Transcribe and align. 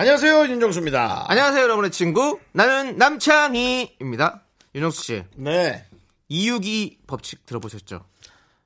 안녕하세요 0.00 0.46
윤정수입니다. 0.46 1.24
안녕하세요, 1.28 1.60
여러분의 1.60 1.90
친구. 1.90 2.38
나는 2.52 2.98
남창희입니다. 2.98 4.44
윤정수 4.72 5.02
씨, 5.02 5.24
네. 5.34 5.84
이유기 6.28 7.00
법칙 7.08 7.44
들어보셨죠? 7.44 8.04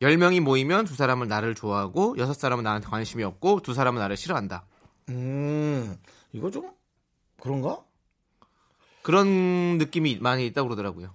10명이 0.02 0.40
모이면 0.40 0.84
두 0.84 0.95
사람은 0.95 1.28
나를 1.28 1.54
좋아하고 1.54 2.16
여섯 2.18 2.34
사람은 2.34 2.64
나한테 2.64 2.87
관심이 2.87 3.24
없고 3.24 3.60
두 3.62 3.73
사람은 3.73 3.98
나를 3.98 4.18
싫어한다. 4.18 4.66
음 5.09 5.96
이거 6.32 6.50
좀 6.50 6.70
그런가? 7.40 7.78
그런 9.01 9.78
느낌이 9.78 10.18
많이 10.20 10.45
있다고 10.45 10.68
그러더라고요. 10.68 11.14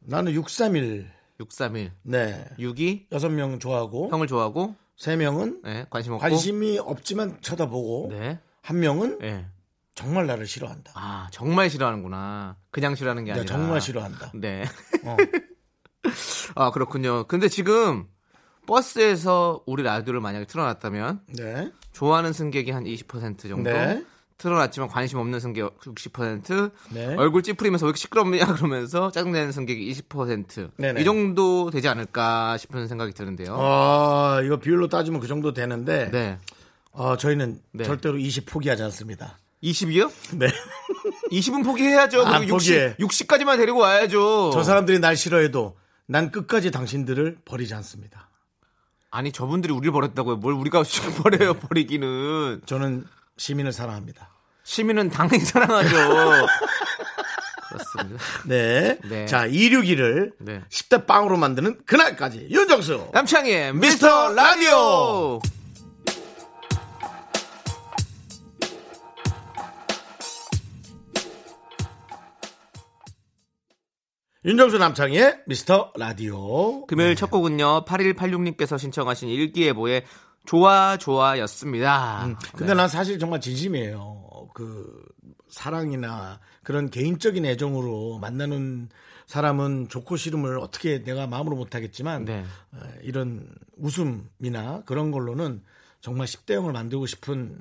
나는 0.00 0.32
631. 0.32 1.08
631. 1.38 1.92
네. 2.02 2.44
6이 2.58 3.12
여섯 3.12 3.28
명 3.28 3.60
좋아하고 3.60 4.10
형을 4.10 4.26
좋아하고 4.26 4.74
세 4.96 5.14
명은 5.14 5.60
네, 5.62 5.86
관심 5.88 6.14
없고 6.14 6.22
관심이 6.22 6.80
없지만 6.80 7.38
쳐다보고 7.42 8.08
네. 8.10 8.40
한 8.66 8.80
명은 8.80 9.18
네. 9.20 9.46
정말 9.94 10.26
나를 10.26 10.44
싫어한다. 10.48 10.90
아, 10.96 11.28
정말 11.30 11.70
싫어하는구나. 11.70 12.56
그냥 12.72 12.96
싫어하는 12.96 13.24
게 13.24 13.30
내가 13.30 13.42
아니라 13.42 13.56
정말 13.56 13.80
싫어한다. 13.80 14.32
네. 14.34 14.64
어. 15.04 15.16
아, 16.56 16.72
그렇군요. 16.72 17.24
근데 17.28 17.48
지금 17.48 18.08
버스에서 18.66 19.62
우리 19.66 19.84
라디오를 19.84 20.20
만약에 20.20 20.46
틀어놨다면 20.46 21.20
네. 21.36 21.70
좋아하는 21.92 22.32
승객이 22.32 22.72
한 22.72 22.82
20% 22.82 23.48
정도 23.48 23.70
네. 23.70 24.04
틀어놨지만 24.38 24.88
관심 24.88 25.18
없는 25.20 25.38
승객 25.38 25.78
60% 25.78 26.72
네. 26.90 27.14
얼굴 27.14 27.44
찌푸리면서 27.44 27.86
왜 27.86 27.90
이렇게 27.90 28.00
시끄럽냐 28.00 28.46
그러면서 28.52 29.12
짜증내는 29.12 29.52
승객이 29.52 29.92
20%이 29.92 30.70
네네. 30.76 31.04
정도 31.04 31.70
되지 31.70 31.86
않을까 31.86 32.58
싶은 32.58 32.88
생각이 32.88 33.12
드는데요. 33.12 33.56
아, 33.60 34.40
이거 34.44 34.56
비율로 34.56 34.88
따지면 34.88 35.20
그 35.20 35.28
정도 35.28 35.54
되는데 35.54 36.10
네. 36.10 36.38
어, 36.96 37.16
저희는 37.16 37.60
네. 37.72 37.84
절대로 37.84 38.16
20 38.16 38.46
포기하지 38.46 38.82
않습니다. 38.84 39.38
20이요? 39.62 40.10
네. 40.36 40.48
20은 41.30 41.64
포기해야죠. 41.64 42.22
아, 42.26 42.38
그리고 42.38 42.54
포기해. 42.56 42.96
60, 42.98 43.28
60까지만 43.28 43.58
데리고 43.58 43.80
와야죠. 43.80 44.50
저 44.52 44.62
사람들이 44.62 44.98
날 44.98 45.16
싫어해도 45.16 45.76
난 46.06 46.30
끝까지 46.30 46.70
당신들을 46.70 47.38
버리지 47.44 47.74
않습니다. 47.74 48.30
아니 49.10 49.30
저분들이 49.32 49.72
우리를 49.72 49.92
버렸다고요. 49.92 50.36
뭘 50.36 50.54
우리가 50.54 50.82
버려요 51.22 51.54
버리기는. 51.54 52.62
저는 52.64 53.04
시민을 53.36 53.72
사랑합니다. 53.72 54.30
시민은 54.64 55.10
당연히 55.10 55.44
사랑하죠. 55.44 55.96
그렇습니다. 57.68 58.24
네. 58.46 58.98
네. 59.04 59.26
자, 59.26 59.46
261을 59.46 60.32
네. 60.38 60.62
10대 60.70 61.06
빵으로 61.06 61.36
만드는 61.36 61.80
그날까지 61.84 62.48
윤정수. 62.50 63.10
남창희의 63.12 63.74
미스터 63.74 64.30
미스터 64.30 64.34
라디오. 64.34 65.40
윤정수 74.46 74.78
남창희의 74.78 75.42
미스터 75.46 75.92
라디오. 75.96 76.86
금요일 76.86 77.16
첫 77.16 77.32
곡은요. 77.32 77.84
8186님께서 77.84 78.78
신청하신 78.78 79.28
일기예보의 79.28 80.04
좋아 80.44 80.96
좋아였습니다. 80.96 82.26
음, 82.26 82.36
근데 82.54 82.72
난 82.72 82.86
사실 82.88 83.18
정말 83.18 83.40
진심이에요. 83.40 84.50
그 84.54 85.04
사랑이나 85.48 86.38
그런 86.62 86.90
개인적인 86.90 87.44
애정으로 87.44 88.20
만나는 88.20 88.88
사람은 89.26 89.88
좋고 89.88 90.16
싫음을 90.16 90.60
어떻게 90.60 91.02
내가 91.02 91.26
마음으로 91.26 91.56
못하겠지만 91.56 92.24
네. 92.24 92.44
어, 92.70 92.78
이런 93.02 93.52
웃음이나 93.76 94.84
그런 94.86 95.10
걸로는 95.10 95.64
정말 96.00 96.28
10대 96.28 96.50
0을 96.50 96.70
만들고 96.70 97.06
싶은 97.06 97.58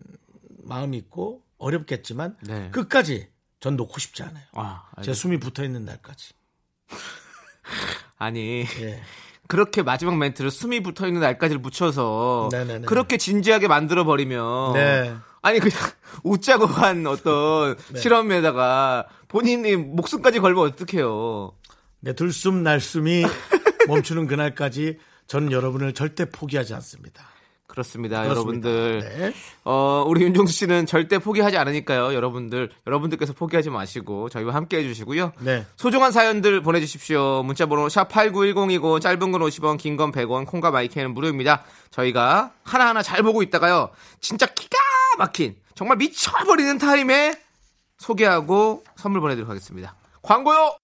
마음이 0.62 0.97
있고 0.97 1.41
어렵겠지만 1.57 2.38
네. 2.44 2.69
끝까지 2.69 3.28
전 3.59 3.75
놓고 3.75 3.97
싶지 3.97 4.22
않아요. 4.22 4.45
아, 4.53 4.84
제 5.01 5.16
숨이 5.16 5.40
붙어 5.40 5.63
있는 5.63 5.84
날까지. 5.85 6.34
아니 8.18 8.66
예. 8.81 9.01
그렇게 9.47 9.84
마지막 9.84 10.18
멘트를 10.18 10.50
숨이 10.51 10.81
붙어 10.81 11.07
있는 11.07 11.22
날까지를 11.22 11.62
붙여서 11.62 12.50
네네네. 12.51 12.85
그렇게 12.88 13.18
진지하게 13.18 13.68
만들어 13.68 14.03
버리면 14.03 14.73
네. 14.73 15.16
아니 15.41 15.59
그냥 15.59 15.78
웃자고 16.24 16.66
한 16.66 17.06
어떤 17.06 17.75
네. 17.94 18.00
실험에다가 18.00 19.07
본인이 19.28 19.75
목숨까지 19.75 20.40
걸면 20.40 20.66
어떡해요. 20.66 21.53
내 22.00 22.13
들숨 22.13 22.63
날숨이 22.63 23.25
멈추는 23.88 24.28
그날까지 24.28 24.97
저는 25.28 25.51
여러분을 25.51 25.94
절대 25.94 26.25
포기하지 26.29 26.74
않습니다. 26.75 27.34
그렇습니다, 27.67 28.23
그렇습니다. 28.23 28.69
여러분들. 28.69 29.17
네. 29.19 29.33
어, 29.63 30.03
우리 30.07 30.23
윤종수 30.23 30.53
씨는 30.53 30.85
절대 30.85 31.17
포기하지 31.17 31.57
않으니까요. 31.57 32.13
여러분들, 32.13 32.69
여러분들께서 32.87 33.33
포기하지 33.33 33.69
마시고 33.69 34.29
저희와 34.29 34.53
함께 34.53 34.77
해주시고요. 34.77 35.33
네. 35.39 35.65
소중한 35.75 36.11
사연들 36.11 36.61
보내주십시오. 36.61 37.43
문자번호 37.43 37.89
샵 37.89 38.07
8910이고 38.09 39.01
짧은 39.01 39.31
건 39.31 39.41
50원, 39.41 39.77
긴 39.77 39.97
건 39.97 40.11
100원, 40.11 40.45
콩과 40.45 40.71
마이크는 40.71 41.13
무료입니다. 41.13 41.63
저희가 41.91 42.51
하나하나 42.63 43.01
잘 43.01 43.23
보고 43.23 43.41
있다가요. 43.41 43.89
진짜 44.21 44.45
기가 44.45 44.77
막힌, 45.17 45.55
정말 45.73 45.97
미쳐버리는 45.97 46.77
타임에 46.77 47.33
소개하고 47.97 48.83
선물 48.95 49.21
보내드리도록 49.21 49.49
하겠습니다. 49.49 49.95
광고요! 50.21 50.77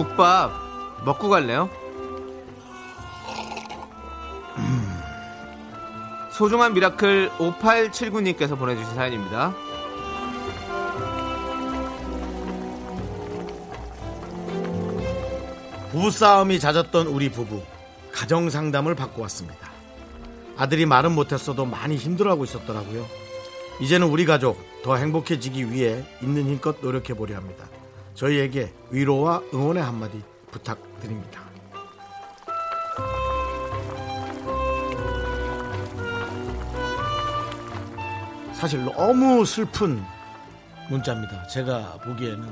국밥 0.00 0.50
먹고 1.04 1.28
갈래요? 1.28 1.68
소중한 6.32 6.72
miracle 6.72 7.28
5879님께서 7.36 8.58
보내주신 8.58 8.94
사연입니다. 8.94 9.54
부부싸움이 15.90 16.58
잦았던 16.60 17.08
우리 17.08 17.30
부부 17.30 17.62
가정 18.10 18.48
상담을 18.48 18.94
받고 18.94 19.20
왔습니다. 19.22 19.68
아들이 20.56 20.86
말은 20.86 21.12
못했어도 21.12 21.66
많이 21.66 21.96
힘들어하고 21.96 22.44
있었더라고요. 22.44 23.04
이제는 23.82 24.06
우리 24.06 24.24
가족 24.24 24.58
더 24.82 24.96
행복해지기 24.96 25.70
위해 25.70 26.02
있는 26.22 26.44
힘껏 26.44 26.76
노력해 26.80 27.12
보려 27.12 27.36
합니다. 27.36 27.68
저희에게 28.14 28.72
위로와 28.90 29.42
응원의 29.52 29.82
한마디 29.82 30.20
부탁드립니다. 30.50 31.40
사실 38.52 38.84
너무 38.84 39.44
슬픈 39.46 40.02
문자입니다. 40.90 41.46
제가 41.46 41.98
보기에는 42.04 42.44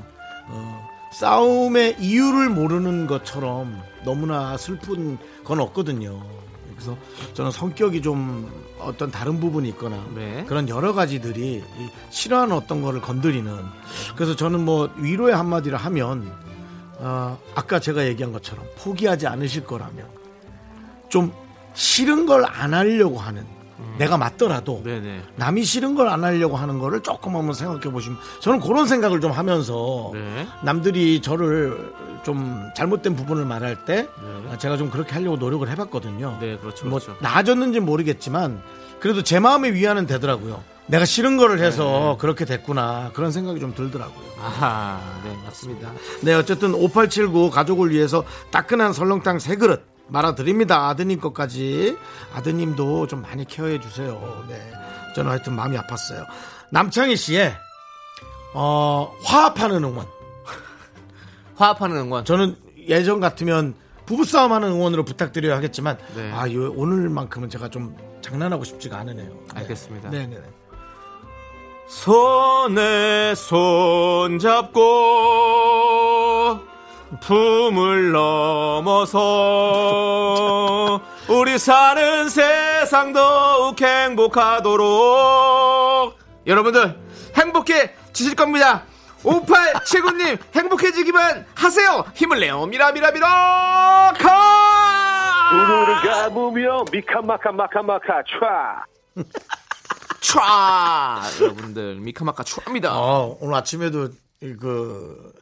어, 0.47 0.87
싸움의 1.11 1.97
이유를 1.99 2.49
모르는 2.49 3.05
것처럼 3.05 3.79
너무나 4.03 4.57
슬픈 4.57 5.19
건 5.43 5.59
없거든요. 5.59 6.19
그래서 6.79 6.97
저는 7.33 7.51
성격이 7.51 8.01
좀 8.01 8.49
어떤 8.79 9.11
다른 9.11 9.39
부분이 9.39 9.67
있거나 9.69 10.01
네. 10.15 10.45
그런 10.47 10.69
여러 10.69 10.93
가지들이 10.93 11.57
이 11.57 11.89
싫어하는 12.09 12.55
어떤 12.55 12.81
거를 12.81 13.01
건드리는 13.01 13.53
그래서 14.15 14.35
저는 14.35 14.63
뭐 14.63 14.89
위로의 14.95 15.35
한마디를 15.35 15.77
하면 15.77 16.31
어, 16.99 17.37
아까 17.55 17.79
제가 17.79 18.05
얘기한 18.07 18.31
것처럼 18.31 18.65
포기하지 18.77 19.27
않으실 19.27 19.65
거라면 19.65 20.07
좀 21.09 21.31
싫은 21.73 22.25
걸 22.25 22.45
안 22.45 22.73
하려고 22.73 23.19
하는 23.19 23.45
내가 23.97 24.17
맞더라도 24.17 24.81
네네. 24.83 25.21
남이 25.35 25.63
싫은 25.63 25.95
걸 25.95 26.09
안 26.09 26.23
하려고 26.23 26.57
하는 26.57 26.79
거를 26.79 27.01
조금 27.01 27.35
한번 27.35 27.53
생각해 27.53 27.91
보시면 27.91 28.17
저는 28.39 28.59
그런 28.61 28.87
생각을 28.87 29.21
좀 29.21 29.31
하면서 29.31 30.09
네. 30.13 30.47
남들이 30.63 31.21
저를 31.21 31.93
좀 32.23 32.67
잘못된 32.75 33.15
부분을 33.15 33.45
말할 33.45 33.85
때 33.85 34.07
제가 34.57 34.75
좀 34.77 34.89
그렇게 34.89 35.13
하려고 35.13 35.37
노력을 35.37 35.67
해봤거든요. 35.69 36.37
네, 36.41 36.57
그렇죠, 36.57 36.87
뭐 36.87 36.99
그렇죠. 36.99 37.15
나아졌는지 37.21 37.79
모르겠지만 37.79 38.61
그래도 38.99 39.21
제 39.23 39.39
마음의 39.39 39.73
위안은 39.73 40.07
되더라고요. 40.07 40.61
내가 40.87 41.05
싫은 41.05 41.37
거를 41.37 41.59
해서 41.59 42.17
그렇게 42.19 42.45
됐구나 42.45 43.11
그런 43.13 43.31
생각이 43.31 43.59
좀 43.59 43.75
들더라고요. 43.75 44.25
아하, 44.41 44.99
네, 45.23 45.37
맞습니다. 45.45 45.91
네, 46.21 46.33
어쨌든 46.33 46.73
5879 46.73 47.51
가족을 47.51 47.91
위해서 47.91 48.23
따끈한 48.49 48.93
설렁탕 48.93 49.37
세 49.37 49.55
그릇 49.55 49.83
말아드립니다. 50.09 50.87
아드님 50.89 51.19
것까지. 51.19 51.97
아드님도 52.33 53.07
좀 53.07 53.21
많이 53.21 53.45
케어해 53.45 53.79
주세요. 53.79 54.43
네. 54.47 54.71
저는 55.15 55.31
하여튼 55.31 55.53
마음이 55.55 55.77
아팠어요. 55.77 56.25
남창희 56.71 57.15
씨의, 57.15 57.55
어, 58.53 59.11
화합하는 59.23 59.83
응원. 59.83 60.05
화합하는 61.55 61.97
응원. 61.97 62.25
저는 62.25 62.55
예전 62.87 63.19
같으면 63.19 63.75
부부싸움 64.05 64.53
하는 64.53 64.69
응원으로 64.69 65.05
부탁드려야 65.05 65.55
하겠지만, 65.57 65.97
네. 66.15 66.31
아, 66.31 66.51
요- 66.51 66.71
오늘만큼은 66.75 67.49
제가 67.49 67.69
좀 67.69 67.95
장난하고 68.21 68.63
싶지가 68.63 68.97
않으네요. 68.97 69.29
네. 69.29 69.37
알겠습니다. 69.55 70.09
네네. 70.09 70.37
손에 71.87 73.33
손 73.35 74.37
잡고 74.37 74.79
품을 77.21 78.11
넘어서 78.11 79.19
우리 81.27 81.57
사는 81.57 82.29
세상 82.29 83.13
더욱 83.13 83.81
행복하도록. 83.81 84.79
여러분들 86.45 86.99
행복해지실 87.35 88.35
겁니다. 88.35 88.83
5879님 89.23 90.37
행복해지기만 90.55 91.45
하세요. 91.55 92.05
힘을 92.15 92.39
내요. 92.39 92.65
미라미라미라 92.67 94.13
카! 94.17 95.49
우르르 95.51 96.01
가무며 96.01 96.85
미카마카 96.91 97.51
마카마카 97.51 98.23
촤. 98.23 99.25
촤! 100.21 101.41
여러분들 101.41 101.95
미카마카 101.95 102.43
촤입니다. 102.43 102.91
어, 102.93 103.35
오늘 103.41 103.55
아침에도 103.55 104.09
이 104.41 104.53
그, 104.59 105.33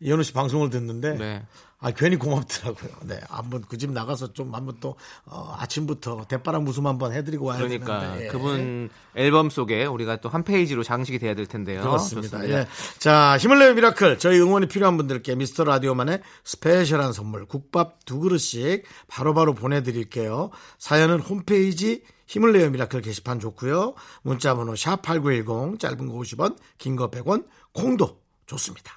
이현우 0.00 0.22
씨 0.22 0.32
방송을 0.32 0.70
듣는데, 0.70 1.14
네. 1.16 1.42
아, 1.78 1.90
괜히 1.90 2.16
고맙더라고요. 2.16 2.90
네. 3.04 3.20
한번 3.28 3.62
그 3.62 3.76
집 3.78 3.92
나가서 3.92 4.32
좀 4.32 4.54
한번 4.54 4.76
또, 4.80 4.96
어, 5.26 5.54
아침부터 5.58 6.24
대바람 6.26 6.64
무숨 6.64 6.86
한번 6.86 7.12
해드리고 7.12 7.46
와야 7.46 7.58
그러니까 7.58 8.00
되는데. 8.00 8.24
예. 8.24 8.28
그분 8.28 8.88
앨범 9.14 9.50
속에 9.50 9.84
우리가 9.84 10.16
또 10.20 10.28
한 10.30 10.42
페이지로 10.42 10.82
장식이 10.82 11.18
돼야 11.18 11.34
될 11.34 11.46
텐데요. 11.46 11.80
그렇습니다. 11.82 12.38
좋습니다. 12.38 12.60
예. 12.60 12.66
자, 12.98 13.36
힘을 13.38 13.58
내요 13.58 13.74
miracle. 13.74 14.18
저희 14.18 14.40
응원이 14.40 14.68
필요한 14.68 14.96
분들께 14.96 15.34
미스터 15.34 15.64
라디오만의 15.64 16.20
special한 16.44 17.12
선물, 17.12 17.46
국밥 17.46 18.04
두 18.06 18.18
그릇씩 18.20 18.84
바로바로 19.08 19.54
보내드릴게요. 19.54 20.50
사연은 20.78 21.20
홈페이지 21.20 22.02
힘을 22.26 22.52
내요 22.52 22.70
miracle 22.70 23.02
게시판 23.02 23.38
좋고요. 23.38 23.94
문자번호 24.22 24.76
샵 24.76 25.00
8910, 25.02 25.78
짧은 25.78 26.06
거 26.08 26.14
50원, 26.18 26.56
긴 26.78 26.96
거 26.96 27.10
100원, 27.10 27.46
콩도 27.72 28.20
좋습니다. 28.46 28.92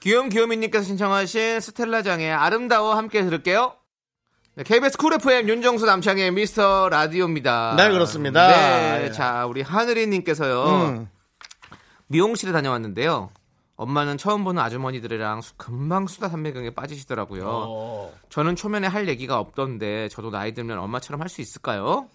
귀염 0.00 0.28
귀요미님께서 0.30 0.84
신청하신 0.84 1.60
스텔라장의 1.60 2.32
아름다워 2.32 2.94
함께 2.94 3.22
들을게요. 3.22 3.74
네, 4.56 4.64
KBS 4.64 4.96
쿨 4.96 5.14
FM 5.14 5.48
윤정수 5.48 5.86
남창희의 5.86 6.32
미스터 6.32 6.88
라디오입니다. 6.88 7.74
네, 7.76 7.90
그렇습니다. 7.90 8.48
네, 8.48 9.04
예. 9.06 9.12
자 9.12 9.46
우리 9.46 9.60
하늘이님께서요 9.62 10.64
음. 10.64 11.08
미용실에 12.08 12.50
다녀왔는데요. 12.52 13.30
엄마는 13.76 14.18
처음 14.18 14.44
보는 14.44 14.60
아주머니들이랑 14.62 15.40
수- 15.42 15.54
금방 15.56 16.06
수다 16.06 16.28
삼매경에 16.28 16.70
빠지시더라고요. 16.70 17.44
어, 17.46 18.12
저는 18.28 18.56
초면에 18.56 18.86
할 18.86 19.08
얘기가 19.08 19.38
없던데 19.38 20.08
저도 20.08 20.30
나이 20.30 20.52
들면 20.52 20.78
엄마처럼 20.78 21.20
할 21.20 21.28
수 21.30 21.40
있을까요? 21.40 22.08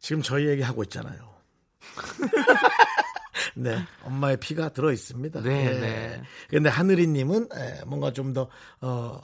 지금 0.00 0.22
저희 0.22 0.48
얘기 0.48 0.62
하고 0.62 0.82
있잖아요. 0.84 1.30
네, 3.62 3.78
엄마의 4.04 4.36
피가 4.38 4.70
들어 4.70 4.92
있습니다. 4.92 5.40
네, 5.42 5.66
예. 5.66 5.80
네. 5.80 6.22
근데 6.50 6.68
하늘이님은 6.68 7.48
예, 7.54 7.84
뭔가 7.86 8.12
좀 8.12 8.32
더 8.32 8.48
어, 8.80 9.20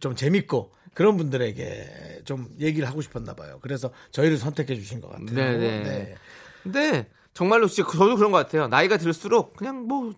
좀 0.00 0.14
재밌고 0.14 0.72
그런 0.94 1.16
분들에게 1.16 2.22
좀 2.24 2.48
얘기를 2.60 2.88
하고 2.88 3.00
싶었나 3.00 3.34
봐요. 3.34 3.58
그래서 3.62 3.90
저희를 4.10 4.36
선택해 4.36 4.74
주신 4.74 5.00
것 5.00 5.08
같아요. 5.10 5.34
네, 5.34 5.56
네. 5.56 6.14
근데 6.62 7.08
정말로 7.34 7.68
진짜 7.68 7.88
저도 7.90 8.16
그런 8.16 8.32
것 8.32 8.38
같아요. 8.38 8.66
나이가 8.68 8.96
들수록 8.96 9.56
그냥 9.56 9.86
뭐 9.86 10.12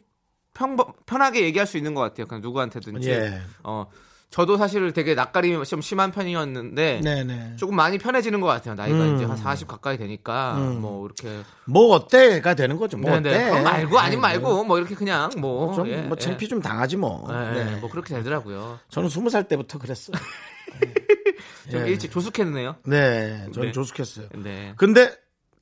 평, 0.54 0.76
편하게 1.06 1.42
얘기할 1.42 1.66
수 1.66 1.76
있는 1.76 1.94
것 1.94 2.00
같아요. 2.00 2.26
그냥 2.26 2.40
누구한테든지. 2.40 3.10
예. 3.10 3.40
어, 3.62 3.86
저도 4.30 4.56
사실 4.56 4.92
되게 4.92 5.14
낯가림이 5.14 5.64
좀 5.64 5.80
심한 5.80 6.12
편이었는데 6.12 7.00
네, 7.02 7.24
네. 7.24 7.52
조금 7.56 7.74
많이 7.74 7.98
편해지는 7.98 8.40
것 8.40 8.46
같아요. 8.46 8.76
나이가 8.76 8.98
음. 9.04 9.16
이제 9.16 9.24
한 9.24 9.36
40 9.36 9.66
가까이 9.66 9.98
되니까 9.98 10.54
뭐 10.54 11.04
이렇게 11.04 11.42
뭐 11.64 11.94
어때가 11.94 12.54
되는 12.54 12.76
거죠. 12.76 12.96
뭐 12.96 13.10
네네. 13.10 13.50
어때? 13.50 13.60
말고 13.62 13.98
아닌 13.98 14.18
네, 14.18 14.22
말고 14.22 14.64
뭐 14.64 14.78
이렇게 14.78 14.94
그냥 14.94 15.30
뭐 15.38 15.74
좀, 15.74 15.88
예, 15.88 16.02
뭐 16.02 16.16
예. 16.18 16.24
창피 16.24 16.46
좀 16.46 16.62
당하지 16.62 16.96
뭐. 16.96 17.26
예, 17.28 17.64
네. 17.64 17.76
뭐 17.76 17.90
그렇게 17.90 18.14
되더라고요. 18.14 18.78
저는 18.88 19.08
스무 19.08 19.30
살 19.30 19.48
때부터 19.48 19.78
그랬어요. 19.78 20.16
좀 21.68 21.80
예. 21.80 21.90
일찍 21.90 22.12
조숙했네요. 22.12 22.76
네, 22.84 23.48
저는 23.52 23.68
네. 23.68 23.72
조숙했어요. 23.72 24.28
네. 24.36 24.74
근데 24.76 25.12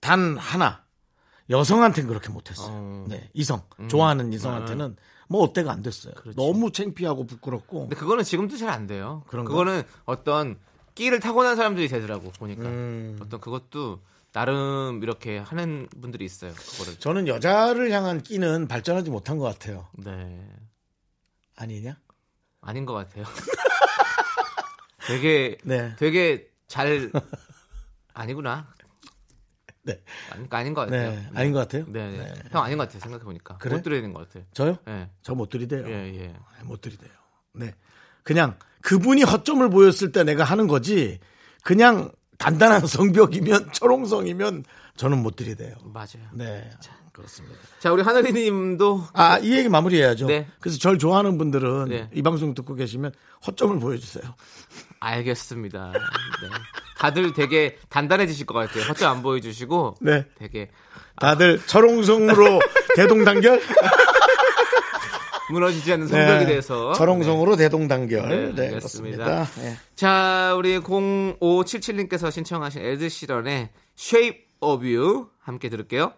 단 0.01 0.37
하나 0.37 0.83
여성한테는 1.49 2.07
그렇게 2.07 2.29
못했어요. 2.29 2.69
어. 2.71 3.05
네, 3.09 3.31
이성 3.33 3.63
좋아하는 3.89 4.31
이성한테는 4.31 4.97
뭐 5.29 5.43
어때가 5.43 5.71
안 5.71 5.83
됐어요. 5.83 6.15
너무 6.37 6.73
창피하고 6.73 7.27
부끄럽고. 7.27 7.81
근데 7.83 7.97
그거는 7.97 8.25
지금도 8.25 8.57
잘 8.57 8.69
안 8.71 8.87
돼요. 8.87 9.23
그런가? 9.29 9.51
그거는 9.51 9.83
어떤 10.05 10.59
끼를 10.95 11.21
타고난 11.21 11.55
사람들이 11.57 11.89
되더라고 11.89 12.31
보니까 12.33 12.63
음. 12.65 13.19
어떤 13.23 13.41
그것도 13.41 14.01
나름 14.33 15.01
이렇게 15.03 15.39
하는 15.39 15.89
분들이 16.01 16.25
있어요. 16.25 16.53
그거를. 16.55 16.99
저는 16.99 17.29
여자를 17.29 17.91
향한 17.93 18.23
끼는 18.23 18.69
발전하지 18.69 19.11
못한 19.11 19.39
것 19.39 19.45
같아요. 19.45 19.87
네. 19.95 20.45
아니냐? 21.57 21.97
아닌 22.61 22.85
것 22.87 22.93
같아요. 22.95 23.25
되게 25.07 25.57
네. 25.65 25.95
되게 25.99 26.49
잘 26.67 27.11
아니구나. 28.13 28.69
네. 29.89 30.01
아니, 30.31 30.47
아닌 30.51 30.75
것 30.75 30.83
같아요. 30.83 31.11
네, 31.11 31.29
아닌 31.35 31.53
것 31.53 31.59
같아요. 31.61 31.85
네, 31.89 32.11
네. 32.11 32.35
형 32.51 32.63
아닌 32.63 32.77
것 32.79 32.85
같아요. 32.87 33.01
생각해 33.01 33.25
보니까 33.25 33.57
그래? 33.59 33.77
못 33.77 33.83
되는 33.83 34.13
것 34.13 34.29
같아요. 34.29 34.45
저요? 34.53 34.77
네. 34.87 35.09
저 35.23 35.35
못 35.35 35.49
들이대요. 35.49 35.87
예, 35.89 36.15
예. 36.21 36.35
아, 36.61 36.65
못 36.65 36.81
들이대요. 36.81 37.11
네. 37.55 37.75
그냥 38.23 38.57
그분이 38.83 39.23
허점을 39.23 39.69
보였을 39.71 40.13
때 40.13 40.25
내가 40.25 40.45
하는 40.45 40.67
거지. 40.67 41.19
그냥 41.63 42.11
단단한 42.39 42.87
성벽이면 42.87 43.71
초롱성이면 43.73 44.65
저는 44.97 45.19
못 45.23 45.37
들이대요. 45.37 45.75
맞아요. 45.85 46.29
네. 46.33 46.71
그렇습니다. 47.19 47.57
자, 47.81 47.93
우리 47.93 48.03
하늘이 48.03 48.33
님도 48.33 49.09
아, 49.13 49.39
이 49.39 49.53
얘기 49.57 49.69
마무리해야죠. 49.69 50.27
네. 50.27 50.47
그래서 50.61 50.79
절 50.79 50.99
좋아하는 50.99 51.37
분들은 51.37 51.89
네. 51.89 52.09
이 52.15 52.23
방송 52.23 52.55
듣고 52.55 52.77
계시면 52.77 53.13
허점을 53.47 53.79
보여주세요. 53.81 54.23
알겠습니다. 55.01 55.93
네. 55.93 56.49
다들 56.99 57.33
되게 57.33 57.77
단단해지실 57.89 58.47
것 58.47 58.55
같아요. 58.55 58.85
허점 58.85 59.17
안 59.17 59.23
보여주시고 59.23 59.97
네. 60.01 60.27
되게 60.39 60.71
다들 61.21 61.61
철옹성으로 61.67 62.61
대동단결? 62.95 63.61
무너지지 65.51 65.93
않는 65.95 66.07
성벽이 66.07 66.45
네. 66.45 66.55
돼서 66.55 66.93
철옹성으로 66.93 67.57
대동단결. 67.57 68.29
네, 68.29 68.55
네. 68.55 68.69
그렇습니다. 68.69 69.45
네. 69.57 69.77
자, 69.97 70.55
우리 70.57 70.79
0577님께서 70.79 72.31
신청하신 72.31 72.85
에드 72.85 73.09
시런의 73.09 73.71
Shape 73.99 74.45
of 74.61 74.85
You 74.85 75.29
함께 75.41 75.69
들을게요. 75.69 76.13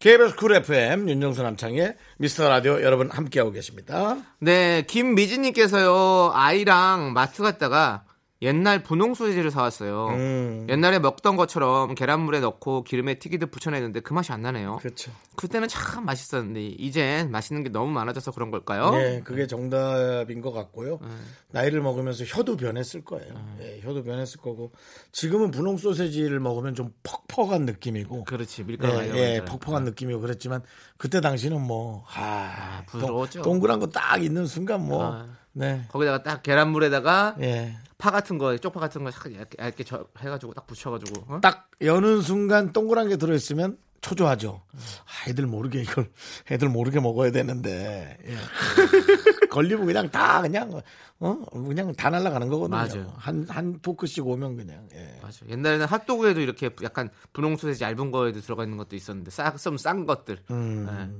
KBS 0.00 0.36
쿨 0.36 0.54
FM 0.54 1.08
윤정수 1.08 1.42
남창희의 1.42 1.96
미스터 2.18 2.48
라디오 2.48 2.82
여러분 2.82 3.10
함께하고 3.10 3.50
계십니다. 3.50 4.18
네, 4.40 4.82
김미진님께서요, 4.86 6.32
아이랑 6.34 7.12
마트 7.14 7.42
갔다가 7.42 8.04
옛날 8.42 8.82
분홍 8.82 9.14
소시지를 9.14 9.50
사왔어요. 9.50 10.08
음. 10.08 10.66
옛날에 10.68 10.98
먹던 10.98 11.36
것처럼 11.36 11.94
계란물에 11.94 12.40
넣고 12.40 12.84
기름에 12.84 13.18
튀기듯 13.18 13.50
부쳐내는데 13.50 14.00
그 14.00 14.12
맛이 14.12 14.30
안 14.30 14.42
나네요. 14.42 14.76
그렇죠. 14.76 15.10
그때는 15.36 15.68
참 15.68 16.04
맛있었는데 16.04 16.60
이젠 16.66 17.30
맛있는 17.30 17.62
게 17.62 17.70
너무 17.70 17.90
많아져서 17.92 18.32
그런 18.32 18.50
걸까요? 18.50 18.90
네, 18.90 19.20
그게 19.24 19.46
정답인 19.46 20.42
것 20.42 20.52
같고요. 20.52 20.98
네. 21.00 21.08
나이를 21.52 21.80
먹으면서 21.80 22.24
혀도 22.24 22.58
변했을 22.58 23.04
거예요. 23.04 23.32
예, 23.62 23.80
혀도 23.82 24.02
변했을 24.02 24.40
거고 24.42 24.70
지금은 25.12 25.50
분홍 25.50 25.78
소세지를 25.78 26.38
먹으면 26.38 26.74
좀 26.74 26.92
퍽퍽한 27.04 27.64
느낌이고 27.64 28.24
그렇지 28.24 28.62
네, 28.62 28.64
밀가루가 28.64 29.16
예, 29.16 29.42
퍽퍽한 29.46 29.84
느낌이고 29.84 30.20
그랬지만 30.20 30.62
그때 30.98 31.22
당시는 31.22 31.58
뭐 31.62 32.04
아, 32.14 32.82
부드러웠죠. 32.86 33.40
동, 33.40 33.52
동그란 33.54 33.80
거 33.80 33.86
딱 33.86 34.22
있는 34.22 34.44
순간 34.46 34.84
뭐 34.86 35.06
아. 35.06 35.26
네. 35.56 35.84
거기다가 35.88 36.22
딱 36.22 36.42
계란물에다가 36.42 37.36
예. 37.40 37.76
파 37.98 38.10
같은 38.10 38.36
거, 38.36 38.56
쪽파 38.58 38.78
같은 38.78 39.04
거 39.04 39.10
얇게, 39.10 39.56
얇게, 39.58 39.84
저- 39.84 40.06
해가지고 40.18 40.52
딱 40.52 40.66
붙여가지고. 40.66 41.34
어? 41.34 41.40
딱 41.40 41.70
여는 41.80 42.20
순간 42.20 42.72
동그란 42.72 43.08
게 43.08 43.16
들어있으면 43.16 43.78
초조하죠. 44.02 44.62
아, 44.74 45.30
애들 45.30 45.46
모르게 45.46 45.80
이걸 45.80 46.10
애들 46.52 46.68
모르게 46.68 47.00
먹어야 47.00 47.32
되는데 47.32 48.18
예. 48.26 48.36
걸리면 49.48 49.86
그냥 49.86 50.10
다 50.10 50.42
그냥 50.42 50.82
어 51.18 51.36
그냥 51.50 51.94
다 51.94 52.10
날아가는 52.10 52.48
거거든요. 52.48 52.76
맞아요. 52.76 53.14
한한 53.16 53.80
포크씩 53.80 54.26
오면 54.26 54.56
그냥 54.56 54.86
예. 54.94 55.18
맞아. 55.22 55.46
옛날에는 55.48 55.86
핫도그에도 55.86 56.40
이렇게 56.40 56.68
약간 56.82 57.08
분홍 57.32 57.56
소세지 57.56 57.82
얇은 57.82 58.10
거에도 58.10 58.40
들어가 58.42 58.62
있는 58.64 58.76
것도 58.76 58.94
있었는데 58.94 59.30
싹, 59.30 59.56
좀 59.56 59.78
싼 59.78 60.04
것들. 60.04 60.40
음. 60.50 60.84
네. 60.86 61.10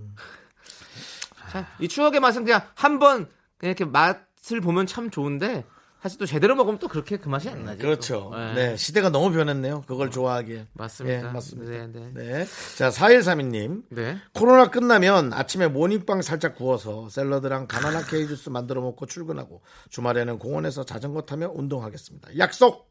자, 1.50 1.66
이 1.80 1.88
추억의 1.88 2.20
맛은 2.20 2.44
그냥 2.44 2.60
한번 2.74 3.28
이렇게 3.62 3.84
맛을 3.84 4.60
보면 4.60 4.86
참 4.86 5.10
좋은데 5.10 5.64
사실 6.02 6.18
또 6.18 6.26
제대로 6.26 6.54
먹으면 6.54 6.78
또 6.78 6.88
그렇게 6.88 7.16
그 7.16 7.28
맛이 7.28 7.48
안 7.48 7.64
나죠. 7.64 7.78
그렇죠. 7.78 8.30
또. 8.32 8.38
네. 8.38 8.54
네. 8.54 8.76
시대가 8.76 9.10
너무 9.10 9.32
변했네요. 9.32 9.82
그걸 9.88 10.10
좋아하기에. 10.10 10.68
맞습니다. 10.74 11.18
예, 11.18 11.32
맞습니다. 11.32 11.72
네, 11.72 11.86
네. 11.88 12.10
네. 12.14 12.46
자, 12.76 12.90
4132님. 12.90 13.82
네. 13.88 14.16
코로나 14.32 14.70
끝나면 14.70 15.32
아침에 15.32 15.66
모닝빵 15.66 16.22
살짝 16.22 16.54
구워서 16.54 17.08
샐러드랑 17.08 17.66
바나나 17.66 18.04
케이 18.04 18.28
주스 18.28 18.50
만들어 18.50 18.82
먹고 18.82 19.06
출근하고 19.06 19.62
주말에는 19.88 20.38
공원에서 20.38 20.84
자전거 20.84 21.22
타며 21.22 21.50
운동하겠습니다. 21.52 22.38
약속! 22.38 22.88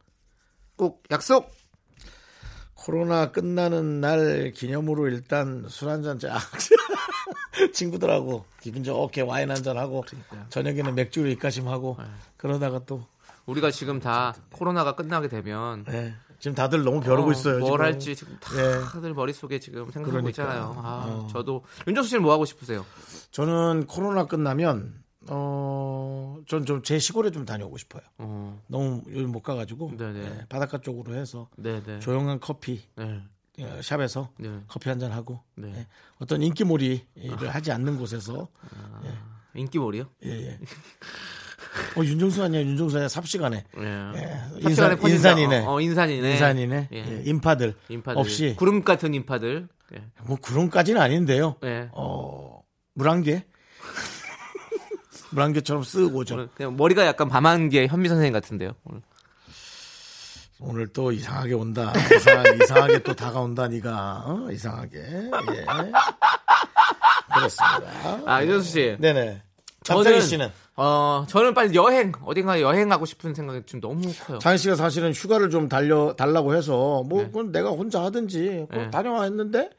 꼭 0.75 1.03
약속. 1.09 1.49
코로나 2.85 3.31
끝나는 3.31 3.99
날 3.99 4.51
기념으로 4.51 5.07
일단 5.07 5.65
술 5.67 5.89
한잔 5.89 6.19
쫙 6.19 6.37
친구들하고 7.73 8.45
기분 8.61 8.83
좋게 8.83 9.21
와인 9.21 9.49
한잔 9.49 9.75
하고 9.75 10.03
저녁에는 10.49 10.93
맥주로 10.93 11.27
입가심하고 11.29 11.97
그러다가 12.37 12.81
또 12.85 13.07
우리가 13.47 13.71
지금 13.71 13.99
다 13.99 14.35
코로나가 14.51 14.93
끝나게 14.93 15.29
되면 15.29 15.83
예, 15.89 16.13
지금 16.37 16.53
다들 16.53 16.83
너무 16.83 17.01
벼르고 17.01 17.29
어, 17.29 17.31
있어요. 17.31 17.57
뭘 17.57 17.71
지금. 17.71 17.85
할지 17.85 18.15
지금 18.15 18.37
예. 18.55 18.85
다들 18.91 19.15
머릿속에 19.15 19.57
지금 19.59 19.89
생각하고 19.89 20.11
그러니까. 20.11 20.29
있잖아요. 20.29 20.75
아, 20.77 21.05
어. 21.07 21.27
저도 21.31 21.63
윤정수 21.87 22.09
씨는 22.09 22.21
뭐 22.21 22.33
하고 22.33 22.45
싶으세요? 22.45 22.85
저는 23.31 23.87
코로나 23.87 24.25
끝나면 24.27 24.93
어, 25.29 26.37
전 26.47 26.65
좀 26.65 26.81
제 26.83 26.99
시골에 26.99 27.31
좀 27.31 27.45
다녀오고 27.45 27.77
싶어요. 27.77 28.01
어. 28.17 28.61
너무 28.67 29.01
요즘 29.09 29.31
못 29.31 29.41
가가지고 29.41 29.97
네네. 29.97 30.19
예, 30.19 30.45
바닷가 30.49 30.77
쪽으로 30.79 31.15
해서 31.15 31.49
네, 31.57 31.81
네. 31.83 31.99
조용한 31.99 32.39
커피 32.39 32.83
네. 32.95 33.21
어, 33.59 33.81
샵에서 33.81 34.29
네. 34.37 34.49
커피 34.67 34.89
한 34.89 34.99
잔 34.99 35.11
하고 35.11 35.39
네. 35.55 35.71
예, 35.75 35.87
어떤 36.19 36.41
인기몰이를 36.41 37.49
하지 37.49 37.71
않는 37.71 37.97
곳에서 37.97 38.47
인기몰이요? 39.55 40.05
예, 40.25 40.29
예. 40.29 40.59
어, 41.97 42.03
윤정수 42.03 42.43
아니야 42.43 42.61
윤정수 42.61 42.97
아니야 42.97 43.07
삽 43.07 43.25
시간에 43.27 43.63
예. 43.77 43.81
예, 43.83 44.41
인산. 44.61 44.97
인산이네 45.07 45.65
어, 45.65 45.73
어, 45.75 45.81
인산이네. 45.81 46.31
인산이네 46.33 46.89
예. 46.93 46.97
예, 46.97 47.23
인파들, 47.25 47.75
인파들. 47.89 48.19
없이 48.19 48.55
구름 48.57 48.83
같은 48.83 49.13
인파들. 49.13 49.67
예. 49.95 50.03
뭐 50.25 50.37
그런까지는 50.41 50.99
아닌데요 51.01 51.55
예. 51.63 51.89
어, 51.93 52.61
물안개 52.95 53.45
물안개처럼 55.31 55.83
쓱 55.83 56.13
오죠 56.15 56.47
그냥 56.55 56.77
머리가 56.77 57.05
약간 57.05 57.27
밤안개 57.29 57.87
현미 57.87 58.09
선생님 58.09 58.33
같은데요. 58.33 58.71
오늘. 58.85 59.01
오늘 60.59 60.87
또 60.87 61.11
이상하게 61.11 61.53
온다. 61.53 61.91
이상하게, 62.15 62.57
이상하게 62.63 62.99
또 62.99 63.13
다가온다, 63.13 63.67
니가. 63.67 64.23
어? 64.25 64.47
이상하게. 64.51 64.97
예. 64.99 65.65
그렇습니다. 67.33 68.21
아, 68.25 68.41
윤정수 68.41 68.69
씨. 68.69 68.97
네네. 68.99 69.41
장장희 69.83 70.21
씨는? 70.21 70.49
어, 70.77 71.25
저는 71.27 71.53
빨리 71.53 71.75
여행, 71.75 72.11
어딘가 72.25 72.59
여행하고 72.59 73.05
싶은 73.05 73.33
생각이 73.33 73.63
좀 73.65 73.79
너무 73.79 74.11
커요. 74.25 74.39
장희 74.39 74.57
씨가 74.57 74.75
사실은 74.75 75.13
휴가를 75.13 75.49
좀 75.49 75.69
달려, 75.69 76.15
달라고 76.17 76.55
해서, 76.55 77.03
뭐, 77.07 77.23
그건 77.25 77.51
내가 77.51 77.69
혼자 77.69 78.03
하든지, 78.03 78.65
그거 78.69 78.81
네. 78.81 78.89
다녀와 78.89 79.23
했는데, 79.23 79.69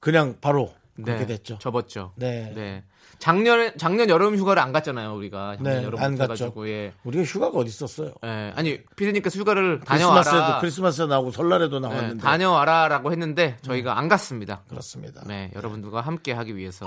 그냥 0.00 0.36
바로 0.40 0.72
그렇게 1.04 1.20
네, 1.20 1.26
됐죠. 1.26 1.58
접었죠. 1.58 2.12
네. 2.16 2.52
네. 2.54 2.84
작년에, 3.18 3.74
작년 3.76 4.08
여름 4.08 4.36
휴가를 4.36 4.62
안 4.62 4.72
갔잖아요, 4.72 5.14
우리가. 5.14 5.56
작년 5.56 5.78
네, 5.78 5.84
여름 5.84 6.00
안못 6.00 6.18
갔죠. 6.18 6.44
해가지고, 6.44 6.68
예. 6.68 6.92
우리가 7.04 7.24
휴가가 7.24 7.58
어디 7.58 7.68
있었어요? 7.68 8.12
예. 8.24 8.52
아니, 8.54 8.80
피디님께서 8.96 9.38
휴가를 9.40 9.80
크리스마스에도, 9.80 10.36
다녀와라. 10.38 10.60
크리스마스에 10.60 11.06
나오고 11.06 11.30
설날에도 11.32 11.76
예, 11.76 11.80
나왔는데. 11.80 12.22
다녀와라라고 12.22 13.10
했는데, 13.10 13.56
저희가 13.62 13.98
안 13.98 14.08
갔습니다. 14.08 14.62
그렇습니다. 14.68 15.22
네, 15.26 15.50
여러분들과 15.56 16.00
함께 16.00 16.32
하기 16.32 16.56
위해서. 16.56 16.86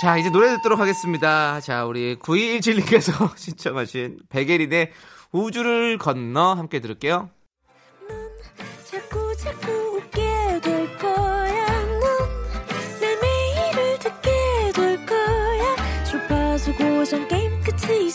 자, 0.00 0.16
이제 0.16 0.30
노래 0.30 0.48
듣도록 0.56 0.78
하겠습니다. 0.78 1.60
자, 1.60 1.84
우리 1.84 2.16
9217님께서 2.16 3.12
신청하신 3.36 4.18
백예린의 4.28 4.92
우주를 5.32 5.98
건너 5.98 6.54
함께 6.54 6.78
들을게요. 6.78 7.30
자꾸 8.90 9.36
자꾸 9.36 9.77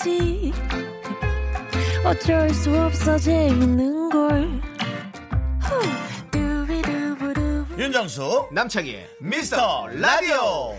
끝이지. 0.04 0.54
어쩔 2.06 2.50
수 2.50 2.78
없어 2.78 3.18
재밌는 3.18 4.10
걸. 4.10 4.62
윤정수, 7.78 8.50
남창희의 8.52 9.10
미스터 9.20 9.88
라디오. 9.88 10.76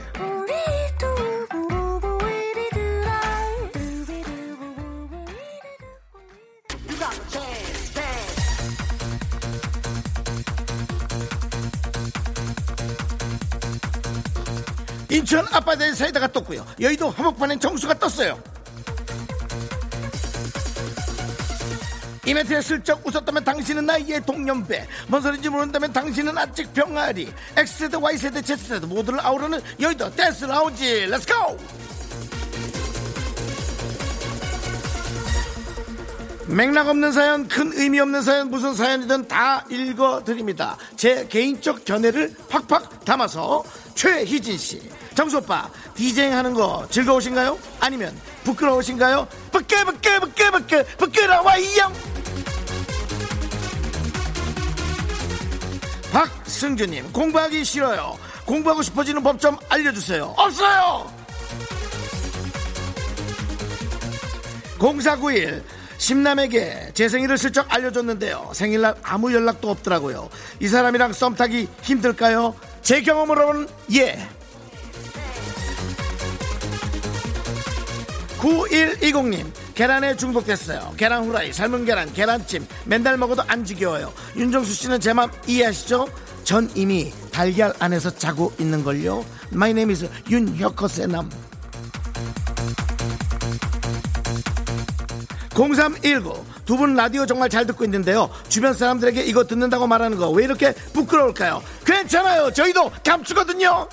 인천 15.11 15.47
앞바다에 15.53 15.93
사이다가 15.95 16.27
떴고요. 16.29 16.67
여의도 16.81 17.11
한복판엔 17.11 17.61
정수가 17.61 17.95
떴어요. 17.99 18.54
이벤트에 22.27 22.61
슬쩍 22.63 23.07
웃었다면 23.07 23.45
당신은 23.45 23.87
나이의 23.87 24.25
동년배. 24.25 24.87
뭔 25.09 25.23
소리인지 25.23 25.49
모른다면 25.49 25.93
당신은 25.93 26.37
아직 26.39 26.73
병아리. 26.73 27.33
X세대, 27.57 27.97
Y세대, 27.97 28.43
Z세대 28.43 28.87
모두를 28.87 29.21
아우르는 29.21 29.61
여의도 29.81 30.11
댄스 30.15 30.47
라운지. 30.47 31.07
Let's 31.07 31.39
go! 31.39 31.59
맥락 36.47 36.89
없는 36.89 37.13
사연, 37.13 37.49
큰 37.49 37.73
의미 37.75 37.99
없는 38.01 38.23
사연, 38.23 38.51
무슨 38.51 38.75
사연이든 38.75 39.29
다 39.29 39.65
읽어드립니다. 39.71 40.77
제 40.95 41.27
개인적 41.27 41.87
견해를 41.87 42.35
팍팍 42.51 43.05
담아서 43.05 43.65
최희진 43.95 44.59
씨, 44.59 44.81
정수 45.15 45.39
오빠, 45.39 45.71
디제잉 45.95 46.35
하는 46.35 46.53
거 46.53 46.87
즐거우신가요? 46.91 47.59
아니면 47.81 48.15
부끄러우신가요? 48.45 49.27
부끄, 49.51 49.85
부끄, 49.85 50.21
부끄, 50.21 50.51
부끄, 50.51 50.85
부끄러워요! 50.99 52.14
박승주님, 56.15 57.13
공부하기 57.13 57.65
싫어요. 57.65 58.17
공부하고 58.47 58.83
싶어지는 58.83 59.21
법 59.23 59.35
좀 59.41 59.57
알려주세요. 59.69 60.33
없어요! 60.37 61.11
0491 64.79 65.65
심남에게 65.99 66.91
제 66.95 67.09
생일을 67.09 67.37
슬쩍 67.39 67.67
알려줬는데요 67.73 68.51
생일날 68.53 68.95
아무 69.03 69.33
연락도 69.33 69.71
없더라고요 69.71 70.29
이 70.61 70.69
사람이랑 70.69 71.13
썸 71.15 71.35
타기 71.35 71.69
힘들까요? 71.83 72.55
제 72.83 73.01
경험으로는 73.01 73.67
예 73.95 74.19
9120님 78.39 79.47
계란에 79.75 80.17
중독됐어요. 80.17 80.95
계란 80.97 81.25
후라이 81.25 81.53
삶은 81.53 81.85
계란 81.85 82.13
계란찜. 82.13 82.67
맨날 82.85 83.17
먹어도 83.17 83.43
안 83.49 83.65
지겨워요. 83.65 84.13
윤정수 84.37 84.73
씨는 84.73 85.01
제 85.01 85.13
맘 85.13 85.31
이해하시죠? 85.47 86.09
전 86.45 86.71
이미 86.75 87.13
달걀 87.33 87.73
안에서 87.79 88.11
자고 88.11 88.53
있는걸요. 88.59 89.25
My 89.51 89.75
name 89.75 89.91
is 89.91 90.09
윤혁거세남. 90.31 91.29
0319 95.55 96.45
두 96.65 96.77
분 96.77 96.95
라디오 96.95 97.27
정말 97.27 97.49
잘 97.49 97.65
듣고 97.67 97.85
있는데요. 97.85 98.29
주변 98.49 98.73
사람들에게 98.75 99.23
이거 99.23 99.45
듣는다고 99.45 99.87
말하는 99.87 100.19
거 100.19 100.31
왜 100.31 100.45
이렇게 100.45 100.73
부끄러울까요? 100.93 101.63
괜찮아요. 101.85 102.51
저희도 102.53 102.91
감추거든요 103.05 103.87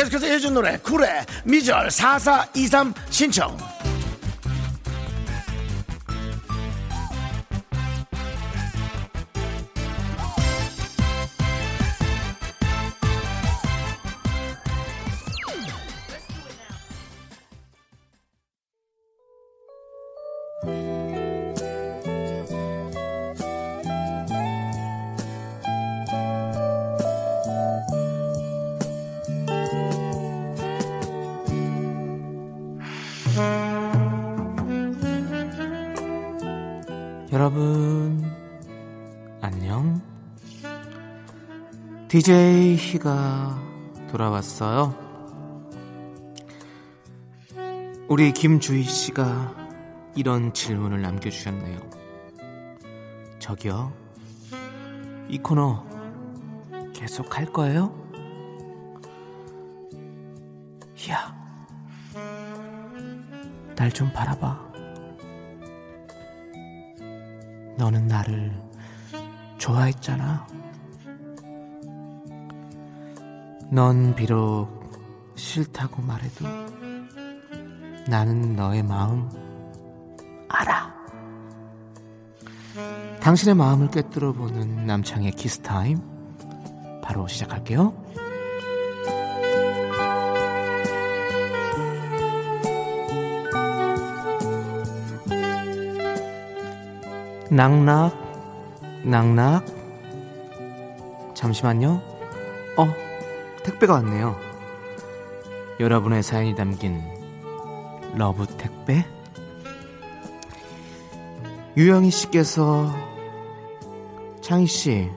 계속해서 0.00 0.26
해준 0.28 0.54
노래 0.54 0.78
쿨의 0.78 1.26
미절 1.44 1.90
4423 1.90 2.94
신청 3.10 3.54
DJ 42.10 42.74
희가 42.74 43.56
돌아왔어요 44.10 44.92
우리 48.08 48.32
김주희 48.32 48.82
씨가 48.82 49.54
이런 50.16 50.52
질문을 50.52 51.02
남겨주셨네요 51.02 51.78
저기요 53.38 53.92
이 55.28 55.38
코너 55.38 55.86
계속 56.92 57.36
할 57.38 57.46
거예요? 57.46 57.94
희야 60.96 61.38
날 63.76 63.92
좀 63.92 64.12
바라봐 64.12 64.70
너는 67.78 68.08
나를 68.08 68.52
좋아했잖아. 69.58 70.46
넌 73.72 74.16
비록 74.16 74.68
싫다고 75.36 76.02
말해도 76.02 76.44
나는 78.08 78.56
너의 78.56 78.82
마음 78.82 79.30
알아. 80.48 80.92
당신의 83.20 83.54
마음을 83.54 83.88
꿰뚫어 83.90 84.32
보는 84.32 84.86
남창희의 84.86 85.32
키스타임 85.32 86.00
바로 87.02 87.28
시작할게요. 87.28 87.94
Knock 97.52 97.84
knock 97.84 98.16
knock 99.04 99.34
knock 99.34 99.64
잠시만요 101.34 102.00
어 102.04 102.09
택배가 103.80 103.94
왔네요 103.94 104.38
여러분의 105.80 106.22
사연이 106.22 106.54
담긴 106.54 107.02
love 108.14 108.46
택배 108.46 109.04
유영희 111.76 112.10
씨께서 112.10 112.94
창희 114.42 114.66
씨 114.66 115.10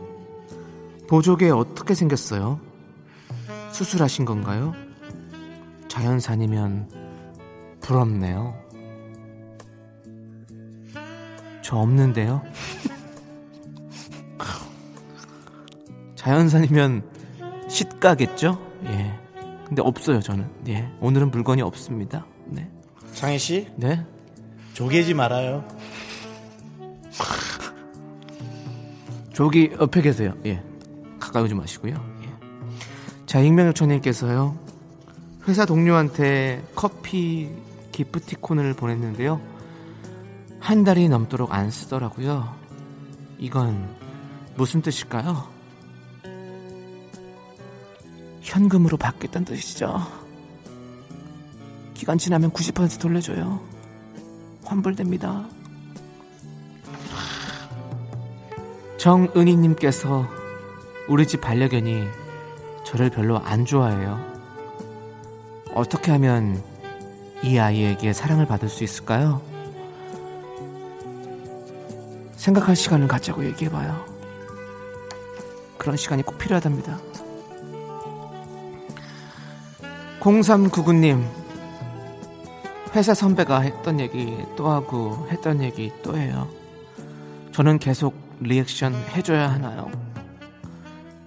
보조개 1.08 1.50
어떻게 1.50 1.94
생겼어요? 1.94 2.60
수술하신 3.72 4.26
건가요? 4.26 4.74
자연산이면 5.88 6.90
부럽네요. 7.82 8.56
저 11.62 11.78
없는데요. 11.78 12.42
자연산이면 16.16 17.13
시가겠죠? 17.74 18.60
예. 18.86 19.20
근데 19.66 19.82
없어요, 19.82 20.20
저는. 20.22 20.48
예. 20.68 20.88
오늘은 21.02 21.32
물건이 21.32 21.64
없습니다. 21.64 22.26
네. 22.46 22.70
창희 23.14 23.40
씨 23.40 23.68
네. 23.76 24.06
조개지 24.74 25.16
말아요. 25.16 25.68
저기 29.34 29.72
옆에 29.80 30.02
계세요. 30.04 30.34
예. 30.46 30.62
가까이 31.20 31.44
오지 31.44 31.56
마시고요. 31.56 31.96
예. 32.24 32.30
자, 33.26 33.40
익명 33.40 33.68
요청님께서요. 33.68 34.56
회사 35.48 35.66
동료한테 35.66 36.64
커피 36.76 37.50
기프티콘을 37.92 38.76
보냈는데요. 38.76 39.42
한 40.60 40.84
달이 40.84 41.10
넘도록 41.10 41.52
안 41.54 41.72
쓰더라고요. 41.72 42.54
이건 43.40 43.90
무슨 44.56 44.82
뜻일까요? 44.84 45.53
현금으로 48.54 48.98
받겠다는 48.98 49.46
뜻이죠. 49.46 50.00
기간 51.96 52.20
지나면 52.20 52.52
90% 52.52 53.02
돌려줘요. 53.02 53.60
환불됩니다. 54.64 55.48
정은희님께서 58.98 60.28
우리 61.10 61.28
집 61.28 61.42
반려견이 61.42 62.08
저를 62.86 63.10
별로 63.10 63.40
안 63.40 63.66
좋아해요. 63.66 64.24
어떻게 65.74 66.12
하면 66.12 66.64
이 67.42 67.58
아이에게 67.58 68.14
사랑을 68.14 68.46
받을 68.46 68.70
수 68.70 68.84
있을까요? 68.84 69.42
생각할 72.36 72.76
시간을 72.76 73.08
갖자고 73.08 73.44
얘기해봐요. 73.46 74.06
그런 75.80 75.98
시간이 75.98 76.22
꼭 76.22 76.38
필요하답니다. 76.38 77.13
0399님, 80.24 81.22
회사 82.96 83.14
선배가 83.14 83.60
했던 83.60 84.00
얘기 84.00 84.38
또 84.56 84.70
하고 84.70 85.28
했던 85.30 85.62
얘기 85.62 85.92
또 86.02 86.18
해요. 86.18 86.48
저는 87.52 87.78
계속 87.78 88.16
리액션 88.40 88.94
해줘야 89.10 89.52
하나요? 89.52 89.92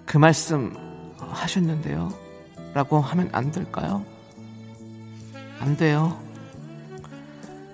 그 0.06 0.16
말씀 0.16 0.74
하셨는데요. 1.18 2.11
라고 2.72 2.98
하면 2.98 3.28
안 3.32 3.52
될까요? 3.52 4.02
안 5.61 5.76
돼요. 5.76 6.18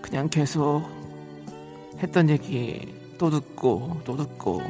그냥 0.01 0.29
계속 0.29 0.83
했던 2.03 2.31
얘기 2.31 2.97
또 3.17 3.31
듣고 3.31 4.01
또 4.05 4.17
듣고 4.17 4.61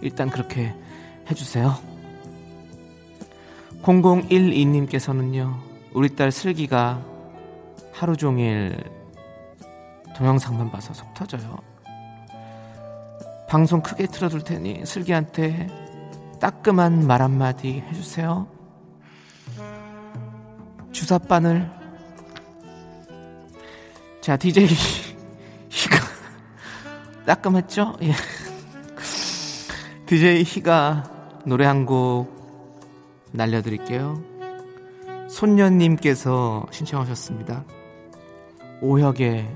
일단 0.00 0.30
그렇게 0.30 0.74
해주세요. 1.30 1.95
0012님께서는요, 3.86 5.54
우리 5.92 6.08
딸 6.16 6.32
슬기가 6.32 7.00
하루 7.92 8.16
종일 8.16 8.76
동영상만 10.16 10.72
봐서 10.72 10.92
속 10.92 11.14
터져요. 11.14 11.56
방송 13.48 13.80
크게 13.80 14.08
틀어둘 14.08 14.42
테니 14.42 14.84
슬기한테 14.84 15.68
따끔한 16.40 17.06
말 17.06 17.22
한마디 17.22 17.84
해주세요. 17.88 18.48
주사바늘. 20.90 21.70
자, 24.20 24.36
DJ 24.36 24.66
희가 25.70 25.98
따끔했죠? 27.24 27.96
예. 28.02 28.12
DJ 30.06 30.42
희가 30.42 31.04
노래 31.44 31.66
한 31.66 31.86
곡 31.86 32.35
날려드릴게요. 33.32 34.22
손녀님께서 35.28 36.66
신청하셨습니다. 36.70 37.64
오혁의 38.80 39.48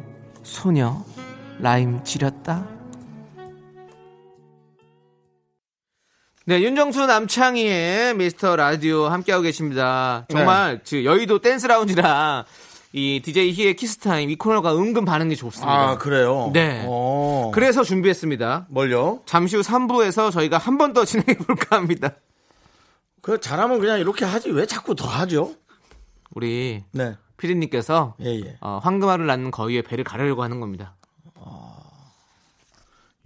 소녀 0.42 1.04
rhyme 1.59 2.02
지렸다. 2.04 2.66
네, 6.46 6.61
윤정수 6.62 7.06
남창희의 7.06 8.14
미스터 8.16 8.56
라디오 8.56 9.04
함께하고 9.06 9.42
계십니다. 9.42 10.26
정말 10.30 10.80
그 10.88 11.04
여의도 11.04 11.38
댄스 11.40 11.66
라운지랑 11.66 12.44
이 12.92 13.20
DJ 13.22 13.52
희의 13.52 13.76
키스타임 13.76 14.30
이 14.30 14.37
코너가 14.37 14.74
은근 14.76 15.04
반응이 15.04 15.37
좋습니다. 15.37 15.72
아 15.90 15.98
그래요. 15.98 16.50
네. 16.52 16.83
어. 16.88 17.52
그래서 17.54 17.85
준비했습니다. 17.85 18.66
뭘요? 18.70 19.20
잠시 19.26 19.54
후 19.54 19.62
3부에서 19.62 20.33
저희가 20.33 20.59
한 20.59 20.76
번 20.76 20.92
더 20.92 21.04
진행해 21.06 21.35
볼까 21.37 21.76
합니다. 21.76 22.14
그 23.20 23.40
잘하면 23.40 23.80
그냥 23.80 24.00
이렇게 24.00 24.24
하지 24.24 24.50
왜 24.50 24.66
자꾸 24.66 24.94
더 24.94 25.06
하죠? 25.06 25.54
우리 26.35 26.85
네. 26.92 27.16
피디님께서 27.37 28.16
예, 28.22 28.40
예. 28.40 28.56
어, 28.61 28.80
황금알을 28.83 29.26
낳는 29.26 29.50
거위의 29.50 29.83
배를 29.83 30.04
가르려고 30.04 30.42
하는 30.42 30.61
겁니다. 30.61 30.96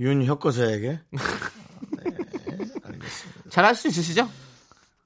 윤혁거세에게 0.00 1.00
잘할 3.50 3.74
수 3.74 3.88
있으시죠? 3.88 4.28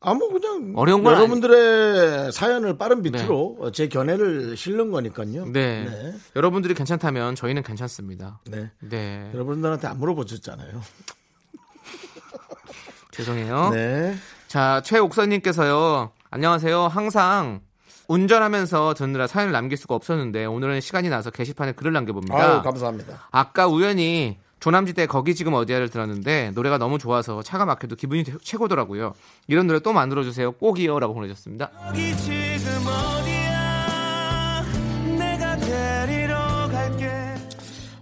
아뭐 0.01 0.33
그냥 0.33 0.75
어려운 0.77 1.03
건 1.03 1.15
여러분들의 1.15 2.33
사연을 2.33 2.79
빠른 2.79 3.03
비트로 3.03 3.59
어, 3.61 3.73
제 3.73 3.89
견해를 3.89 4.57
실는 4.57 4.91
거니까요. 4.91 5.47
네. 5.47 5.85
네. 5.85 6.15
여러분들이 6.37 6.75
괜찮다면 6.75 7.35
저희는 7.35 7.65
괜찮습니다. 7.65 8.41
네. 8.47 8.71
네. 8.79 9.31
여러분들한테 9.35 9.89
안 9.89 9.99
물어보셨잖아요. 9.99 10.81
죄송해요. 13.11 13.71
네. 13.71 14.17
자, 14.49 14.81
최옥선님께서요. 14.85 16.11
안녕하세요. 16.31 16.89
항상 16.89 17.61
운전하면서 18.09 18.95
듣느라 18.95 19.27
사연을 19.27 19.53
남길 19.53 19.77
수가 19.77 19.95
없었는데 19.95 20.47
오늘은 20.47 20.81
시간이 20.81 21.11
나서 21.11 21.31
게시판에 21.31 21.73
글을 21.73 21.93
남겨봅니다. 21.93 22.35
아유 22.35 22.63
감사합니다. 22.63 23.29
아까 23.31 23.67
우연히 23.67 24.39
조남지대 24.61 25.07
거기 25.07 25.35
지금 25.35 25.53
어디야를 25.55 25.91
들었는데 25.91 26.53
노래가 26.55 26.79
너무 26.79 26.99
좋아서 26.99 27.43
차가 27.43 27.67
막혀도 27.67 27.97
기분이 27.97 28.25
최- 28.25 28.33
최고더라고요. 28.43 29.13
이런 29.47 29.67
노래 29.67 29.81
또 29.81 29.93
만들어 29.93 30.23
주세요. 30.25 30.53
꼭이요라고 30.53 31.13
보내셨습니다. 31.15 31.71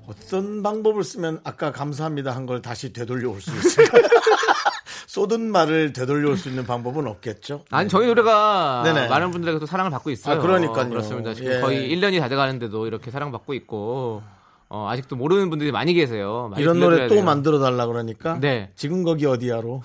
어떤 0.06 0.62
방법을 0.62 1.02
쓰면 1.04 1.40
아까 1.44 1.72
감사합니다 1.72 2.34
한 2.34 2.46
걸 2.46 2.62
다시 2.62 2.92
되돌려 2.92 3.30
올 3.30 3.40
수 3.40 3.50
있을까요? 3.56 4.02
쏟은 5.16 5.50
말을 5.50 5.94
되돌려 5.94 6.28
올수 6.28 6.50
있는 6.50 6.66
방법은 6.66 7.06
없겠죠? 7.06 7.64
아니 7.70 7.88
저희 7.88 8.06
노래가 8.06 8.82
네네. 8.84 9.08
많은 9.08 9.30
분들에게 9.30 9.58
또 9.58 9.64
사랑을 9.64 9.90
받고 9.90 10.10
있어요. 10.10 10.36
아, 10.36 10.38
그러니까요. 10.42 10.90
그렇습니다. 10.90 11.32
지금 11.32 11.52
예. 11.52 11.60
거의 11.60 11.90
1년이 11.90 12.20
다 12.20 12.28
돼가는데도 12.28 12.86
이렇게 12.86 13.10
사랑받고 13.10 13.54
있고 13.54 14.22
어, 14.68 14.88
아직도 14.90 15.16
모르는 15.16 15.48
분들이 15.48 15.72
많이 15.72 15.94
계세요. 15.94 16.48
많이 16.50 16.62
이런 16.62 16.78
노래 16.80 17.08
또 17.08 17.14
돼요. 17.14 17.24
만들어 17.24 17.58
달라 17.58 17.86
그러니까 17.86 18.38
네. 18.40 18.70
지금 18.76 19.04
거기 19.04 19.24
어디야로 19.24 19.82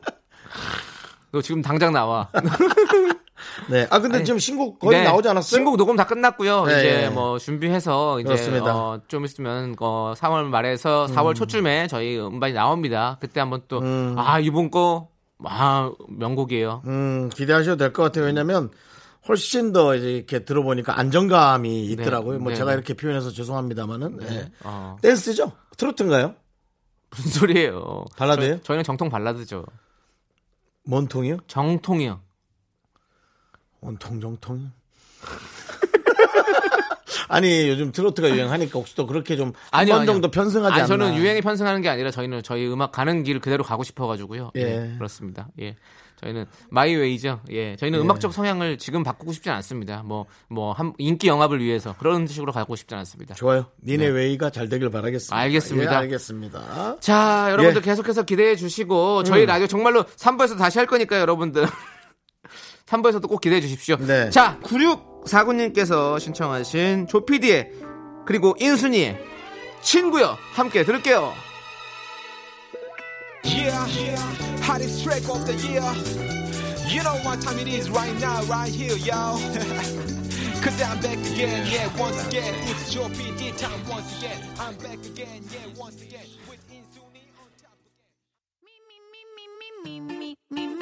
너 1.32 1.42
지금 1.42 1.60
당장 1.60 1.92
나와. 1.92 2.30
네. 3.68 3.86
아 3.90 3.98
근데 3.98 4.16
아니, 4.18 4.24
지금 4.24 4.38
신곡 4.38 4.78
거의 4.78 4.98
네. 4.98 5.04
나오지 5.04 5.28
않았어요? 5.28 5.56
신곡 5.58 5.76
녹음 5.76 5.96
다 5.96 6.06
끝났고요. 6.06 6.64
네, 6.66 6.78
이제 6.78 7.02
예. 7.04 7.08
뭐 7.08 7.38
준비해서 7.38 8.20
이제. 8.20 8.58
어, 8.60 9.00
좀 9.08 9.24
있으면 9.24 9.74
어, 9.80 10.14
3월 10.16 10.44
말에서 10.44 11.06
4월 11.10 11.34
초쯤에 11.34 11.86
저희 11.88 12.18
음반이 12.18 12.52
나옵니다. 12.54 13.18
그때 13.20 13.40
한번 13.40 13.62
또아 13.68 14.38
이번 14.40 14.70
거 14.70 15.08
아, 15.44 15.90
명곡이에요. 16.08 16.82
음, 16.86 17.28
기대하셔도 17.34 17.76
될 17.76 17.92
것 17.92 18.04
같아요. 18.04 18.26
왜냐면 18.26 18.70
훨씬 19.28 19.72
더 19.72 19.94
이제 19.94 20.10
이렇게 20.12 20.44
들어보니까 20.44 20.98
안정감이 20.98 21.84
있더라고요. 21.86 22.38
뭐 22.40 22.50
네, 22.50 22.56
제가 22.56 22.70
네. 22.70 22.74
이렇게 22.74 22.94
표현해서 22.94 23.30
죄송합니다만은 23.30 24.16
네. 24.18 24.50
어, 24.64 24.96
댄스죠? 25.02 25.52
트로트인가요? 25.76 26.34
무슨 27.10 27.30
소리예요? 27.30 28.04
발라드예요? 28.16 28.60
저 28.62 28.72
희, 28.72 28.76
는 28.78 28.84
정통 28.84 29.10
발라드죠. 29.10 29.64
뭔 30.84 31.06
통이요? 31.06 31.38
정통이요. 31.46 32.20
원통 33.82 34.20
정통. 34.20 34.70
아니 37.28 37.68
요즘 37.68 37.92
트로트가 37.92 38.30
유행하니까 38.30 38.78
혹시 38.78 38.94
또 38.94 39.06
그렇게 39.06 39.36
좀 39.36 39.52
한 39.70 39.86
번. 39.86 40.06
정도 40.06 40.30
편승하지 40.30 40.72
아니, 40.72 40.80
않나? 40.82 40.86
저는 40.86 41.16
유행에 41.16 41.40
편승하는 41.40 41.80
게 41.82 41.88
아니라 41.88 42.10
저희는 42.10 42.42
저희 42.42 42.66
음악 42.66 42.92
가는 42.92 43.22
길 43.22 43.40
그대로 43.40 43.64
가고 43.64 43.82
싶어가지고요. 43.84 44.50
예. 44.56 44.60
예. 44.92 44.96
그렇습니다. 44.96 45.48
예. 45.60 45.76
저희는 46.20 46.46
마이웨이죠. 46.70 47.40
예. 47.50 47.74
저희는 47.76 47.98
음악적 48.00 48.32
성향을 48.32 48.78
지금 48.78 49.02
바꾸고 49.02 49.32
싶지 49.32 49.50
않습니다. 49.50 50.02
뭐, 50.04 50.26
뭐, 50.48 50.72
한, 50.72 50.92
인기 50.98 51.26
영합을 51.26 51.60
위해서 51.60 51.96
그런 51.98 52.28
식으로 52.28 52.52
가고 52.52 52.76
싶지 52.76 52.94
않습니다. 52.94 53.34
좋아요. 53.34 53.66
니네 53.84 54.06
웨이가 54.08 54.50
잘 54.50 54.68
되길 54.68 54.90
바라겠습니다. 54.90 55.36
알겠습니다. 55.36 55.92
예, 55.92 55.96
알겠습니다. 55.96 56.96
자, 57.00 57.48
여러분들 57.50 57.82
예. 57.82 57.84
계속해서 57.84 58.22
기대해 58.22 58.54
주시고, 58.54 59.24
저희 59.24 59.46
라디오 59.46 59.66
정말로 59.66 60.04
3부에서 60.04 60.56
다시 60.58 60.78
할 60.78 60.86
거니까요, 60.86 61.20
여러분들. 61.22 61.66
3부에서도 62.86 63.28
꼭 63.28 63.40
기대해 63.40 63.60
주십시오. 63.60 63.96
네. 63.96 64.30
자, 64.30 64.58
9649님께서 64.62 66.18
신청하신 66.20 67.06
조피디의, 67.08 67.70
그리고 68.26 68.54
인순이의 68.58 69.18
친구여, 69.82 70.36
함께 70.52 70.84
들을게요. 70.84 71.32
Yeah, 73.44 74.16
hottest 74.62 75.02
track 75.02 75.28
of 75.28 75.44
the 75.46 75.54
year. 75.66 75.82
You 76.88 77.02
know 77.02 77.16
what 77.24 77.40
time 77.40 77.58
it 77.58 77.66
is 77.66 77.90
right 77.90 78.14
now, 78.20 78.42
right 78.44 78.70
here, 78.72 78.96
y'all. 78.96 79.38
Cause 80.62 80.80
I'm 80.80 81.00
back 81.00 81.18
again, 81.18 81.66
yeah, 81.66 81.88
once 81.98 82.24
again. 82.28 82.54
It's 82.70 82.94
your 82.94 83.08
PD 83.10 83.56
time 83.58 83.82
once 83.90 84.16
again. 84.18 84.38
I'm 84.60 84.76
back 84.76 85.02
again, 85.04 85.42
yeah, 85.50 85.66
once 85.76 86.00
again. 86.00 86.22
With 86.48 86.62
Insuni 86.70 87.26
on 87.34 87.50
top 87.58 87.74
again. 90.54 90.81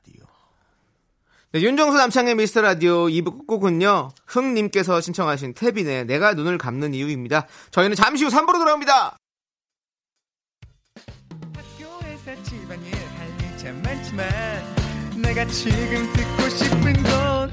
네, 1.53 1.59
윤정수 1.63 1.97
남창의 1.97 2.35
미스터 2.35 2.61
라디오 2.61 3.07
2부 3.07 3.39
끝곡은요. 3.39 4.11
흥님께서 4.25 5.01
신청하신 5.01 5.53
태빈의 5.53 6.05
내가 6.05 6.33
눈을 6.33 6.57
감는 6.57 6.93
이유입니다. 6.93 7.45
저희는 7.71 7.97
잠시 7.97 8.23
후 8.23 8.29
3부로 8.29 8.53
돌아옵니다. 8.53 9.17
학교에서 11.53 12.43
집안일 12.43 12.93
할일참 12.95 13.81
많지만 13.81 14.29
내가 15.21 15.45
지금 15.47 16.13
듣고 16.13 16.49
싶은 16.49 16.93
건 17.03 17.51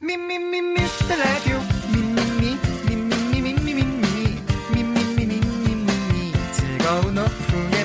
미미미 0.00 0.60
미스터 0.60 1.14
라디오 1.14 1.60
즐거운 6.52 7.18
오후 7.18 7.77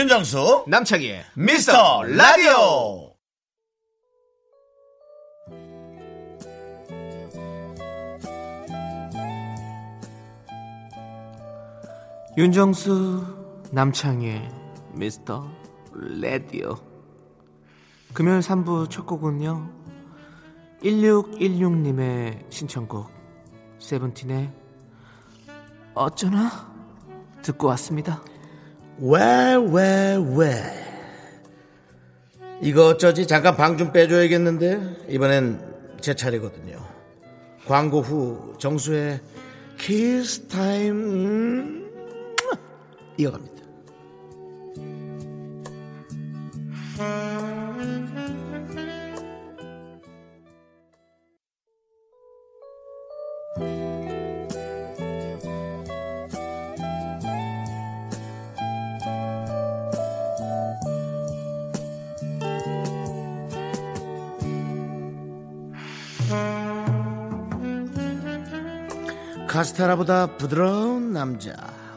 윤정수 0.00 0.64
남창희의 0.66 1.26
미스터 1.34 2.02
라디오. 2.04 3.14
윤정수 12.38 13.26
남창희의 13.72 14.48
미스터 14.94 15.46
라디오. 15.92 16.78
금요일 18.14 18.40
3부 18.40 18.88
첫 18.88 19.04
곡은요 19.04 19.70
1616님의 20.82 22.50
신청곡 22.50 23.10
세븐틴의 23.78 24.50
어쩌나? 25.94 26.72
듣고 27.42 27.66
왔습니다 27.66 28.22
왜 29.00 29.56
왜 29.56 30.16
왜? 30.36 30.80
이거 32.62 32.88
어쩌지? 32.88 33.26
잠깐 33.26 33.56
방 33.56 33.76
좀 33.78 33.92
빼줘야겠는데? 33.92 35.06
이번엔 35.08 35.60
제 36.00 36.14
차례거든요. 36.14 36.78
광고 37.66 38.00
후 38.00 38.54
정수의 38.58 39.20
키스 39.78 40.46
타임 40.48 40.92
음, 40.92 41.90
이어갑니다 43.16 43.60
카스테라보다 69.60 70.38
부드러운 70.38 71.12
남자 71.12 71.52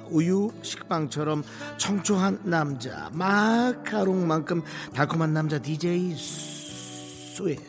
우유 0.10 0.52
식빵처럼 0.64 1.44
청초한 1.78 2.42
남자 2.44 3.10
마카롱만큼 3.14 4.64
달콤한 4.94 5.34
남자 5.34 5.60
DJ 5.60 6.14
수예요. 6.14 7.60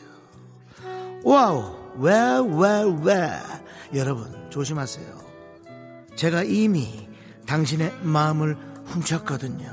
Wow 1.22 1.76
왜왜왜? 1.98 3.30
여러분 3.94 4.50
조심하세요. 4.50 5.06
제가 6.16 6.42
이미 6.42 7.08
당신의 7.46 7.92
마음을 8.02 8.56
훔쳤거든요. 8.86 9.72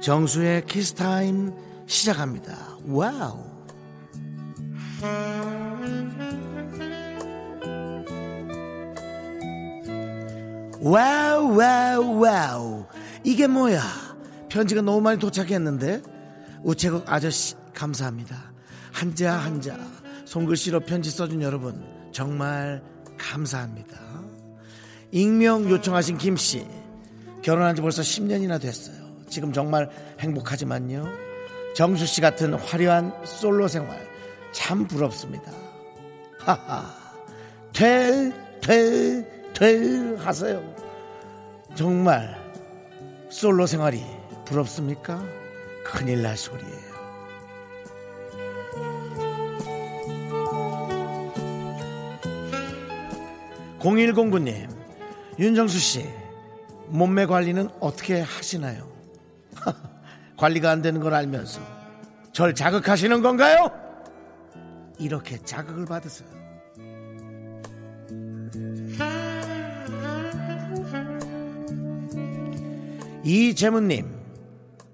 정수의 0.00 0.66
키스타임 0.66 1.52
시작합니다. 1.86 2.76
Wow 2.88 3.44
Wow 10.84 11.56
wow 11.56 12.20
wow. 12.20 12.86
이게 13.24 13.46
뭐야? 13.46 13.80
편지가 14.50 14.82
너무 14.82 15.00
많이 15.00 15.18
도착했는데? 15.18 16.02
우체국 16.62 17.10
아저씨 17.10 17.54
감사합니다. 17.72 18.52
한자 18.92 19.32
한자. 19.32 19.78
손글씨로 20.26 20.80
편지 20.80 21.10
써준 21.10 21.40
여러분 21.40 21.82
정말 22.12 22.82
감사합니다. 23.16 23.98
익명 25.10 25.70
요청하신 25.70 26.18
김씨 26.18 26.66
결혼한 27.40 27.74
지 27.76 27.80
벌써 27.80 28.02
10년이나 28.02 28.60
됐어요. 28.60 28.96
지금 29.26 29.54
정말 29.54 29.88
행복하지만요. 30.20 31.08
정수 31.74 32.04
씨 32.04 32.20
같은 32.20 32.52
화려한 32.52 33.24
솔로 33.24 33.68
생활 33.68 34.06
참 34.52 34.86
부럽습니다. 34.86 35.50
하하. 36.40 36.94
퇴퇴 37.72 39.33
퇴 39.54 40.16
하세요 40.16 40.62
정말 41.74 42.36
솔로 43.30 43.66
생활이 43.66 44.02
부럽습니까? 44.44 45.22
큰일 45.84 46.22
날 46.22 46.36
소리예요. 46.36 46.94
0109님, 53.80 54.68
윤정수 55.38 55.78
씨, 55.78 56.10
몸매 56.88 57.26
관리는 57.26 57.68
어떻게 57.80 58.20
하시나요? 58.20 58.88
관리가 60.38 60.70
안 60.70 60.80
되는 60.80 61.00
걸 61.00 61.12
알면서 61.12 61.60
절 62.32 62.54
자극하시는 62.54 63.20
건가요? 63.20 63.70
이렇게 64.98 65.38
자극을 65.38 65.84
받으세요. 65.84 66.43
이재문님, 73.24 74.06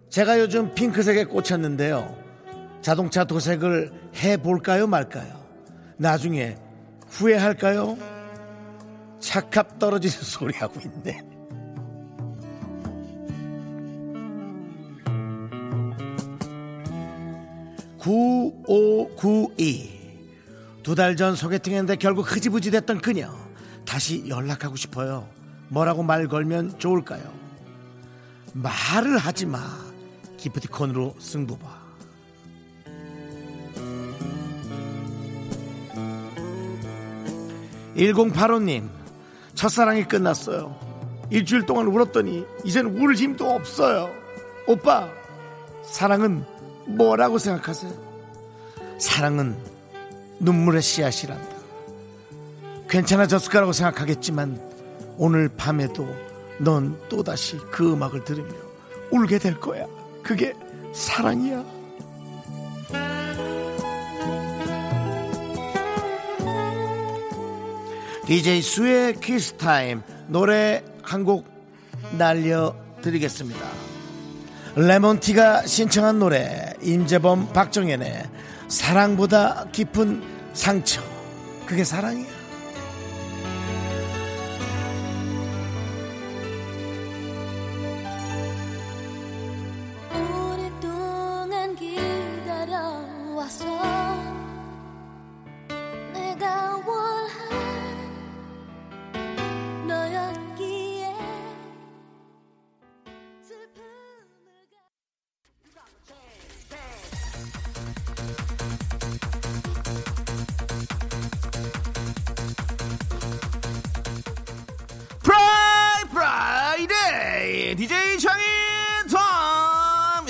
제가 0.09 0.39
요즘 0.41 0.75
핑크색에 0.75 1.25
꽂혔는데요. 1.25 2.17
자동차 2.81 3.25
도색을 3.25 3.93
해볼까요, 4.17 4.87
말까요? 4.87 5.41
나중에 5.97 6.57
후회할까요? 7.09 7.97
착합 9.21 9.79
떨어지는 9.79 10.15
소리 10.25 10.55
하고 10.55 10.81
있네. 10.81 11.23
(9592) 17.99 20.01
두 20.83 20.95
달 20.95 21.17
전 21.17 21.37
소개팅했는데 21.37 21.97
결국 21.97 22.35
흐지부지 22.35 22.71
됐던 22.71 23.01
그녀 23.01 23.31
다시 23.85 24.27
연락하고 24.29 24.77
싶어요 24.77 25.29
뭐라고 25.69 26.03
말 26.03 26.27
걸면 26.27 26.79
좋을까요 26.79 27.23
말을 28.53 29.19
하지 29.19 29.47
마. 29.47 29.61
기프티콘으로 30.37 31.17
승부 31.19 31.59
봐. 31.59 31.81
(1085님) 37.97 38.89
첫사랑이 39.55 40.05
끝났어요 40.05 40.75
일주일 41.29 41.67
동안 41.67 41.87
울었더니 41.89 42.47
이젠 42.65 42.87
울 42.87 43.15
힘도 43.15 43.51
없어요 43.51 44.09
오빠 44.67 45.07
사랑은 45.85 46.45
뭐라고 46.87 47.37
생각하세요 47.37 47.93
사랑은 48.99 49.57
눈물의 50.39 50.81
씨앗이란다 50.81 51.57
괜찮아졌을 52.89 53.53
거라고 53.53 53.73
생각하겠지만 53.73 54.59
오늘 55.19 55.51
밤에도 55.55 56.09
넌 56.61 56.99
또다시 57.09 57.57
그 57.71 57.93
음악을 57.93 58.25
들으며 58.25 58.53
울게 59.11 59.39
될 59.39 59.59
거야. 59.59 59.87
그게 60.23 60.55
사랑이야. 60.93 61.65
DJ 68.27 68.63
수의 68.63 69.15
키스 69.21 69.55
타임 69.55 70.03
노래 70.29 70.85
한 71.03 71.25
곡 71.25 71.47
날려드리겠습니다. 72.17 73.61
레몬티가 74.77 75.67
신청한 75.67 76.19
노래 76.21 76.73
임재범 76.83 77.53
박정현의 77.53 78.25
사랑보다 78.69 79.67
깊은 79.73 80.23
상처 80.53 81.03
그게 81.67 81.83
사랑이야. 81.85 82.40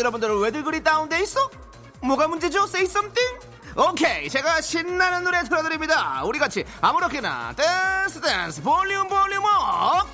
여러분들 0.00 0.34
왜들 0.40 0.64
그리 0.64 0.82
다운돼 0.82 1.20
있어? 1.20 1.50
뭐가 2.02 2.26
문제죠? 2.26 2.64
Say 2.64 2.86
something 2.86 3.46
오케이 3.76 4.28
제가 4.28 4.60
신나는 4.60 5.22
노래 5.22 5.44
틀어드립니다 5.44 6.22
우리 6.24 6.38
같이 6.38 6.64
아무렇게나 6.80 7.54
댄스 7.54 8.20
댄스 8.20 8.62
볼륨 8.62 9.06
볼륨 9.06 9.44
up 9.44 10.09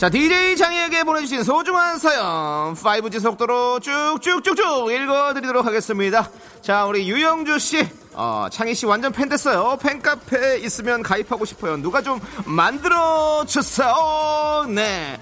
자, 0.00 0.08
DJ 0.08 0.56
창희에게 0.56 1.04
보내주신 1.04 1.42
소중한 1.44 1.98
사연, 1.98 2.72
5G 2.72 3.20
속도로 3.20 3.80
쭉쭉쭉쭉 3.80 4.90
읽어드리도록 4.90 5.66
하겠습니다. 5.66 6.30
자, 6.62 6.86
우리 6.86 7.06
유영주 7.06 7.58
씨, 7.58 7.86
어, 8.14 8.46
창희 8.50 8.74
씨 8.74 8.86
완전 8.86 9.12
팬 9.12 9.28
됐어요. 9.28 9.76
팬카페 9.78 10.60
있으면 10.60 11.02
가입하고 11.02 11.44
싶어요. 11.44 11.76
누가 11.76 12.00
좀 12.00 12.18
만들어 12.46 13.44
주세요. 13.46 14.64
네. 14.70 15.20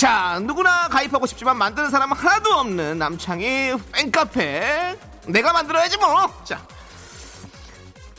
자, 0.00 0.40
누구나 0.42 0.88
가입하고 0.88 1.26
싶지만 1.26 1.58
만드는 1.58 1.90
사람은 1.90 2.16
하나도 2.16 2.54
없는 2.54 2.98
남창희 2.98 3.74
팬카페. 3.92 4.96
내가 5.26 5.52
만들어야지 5.52 5.98
뭐. 5.98 6.42
자, 6.42 6.66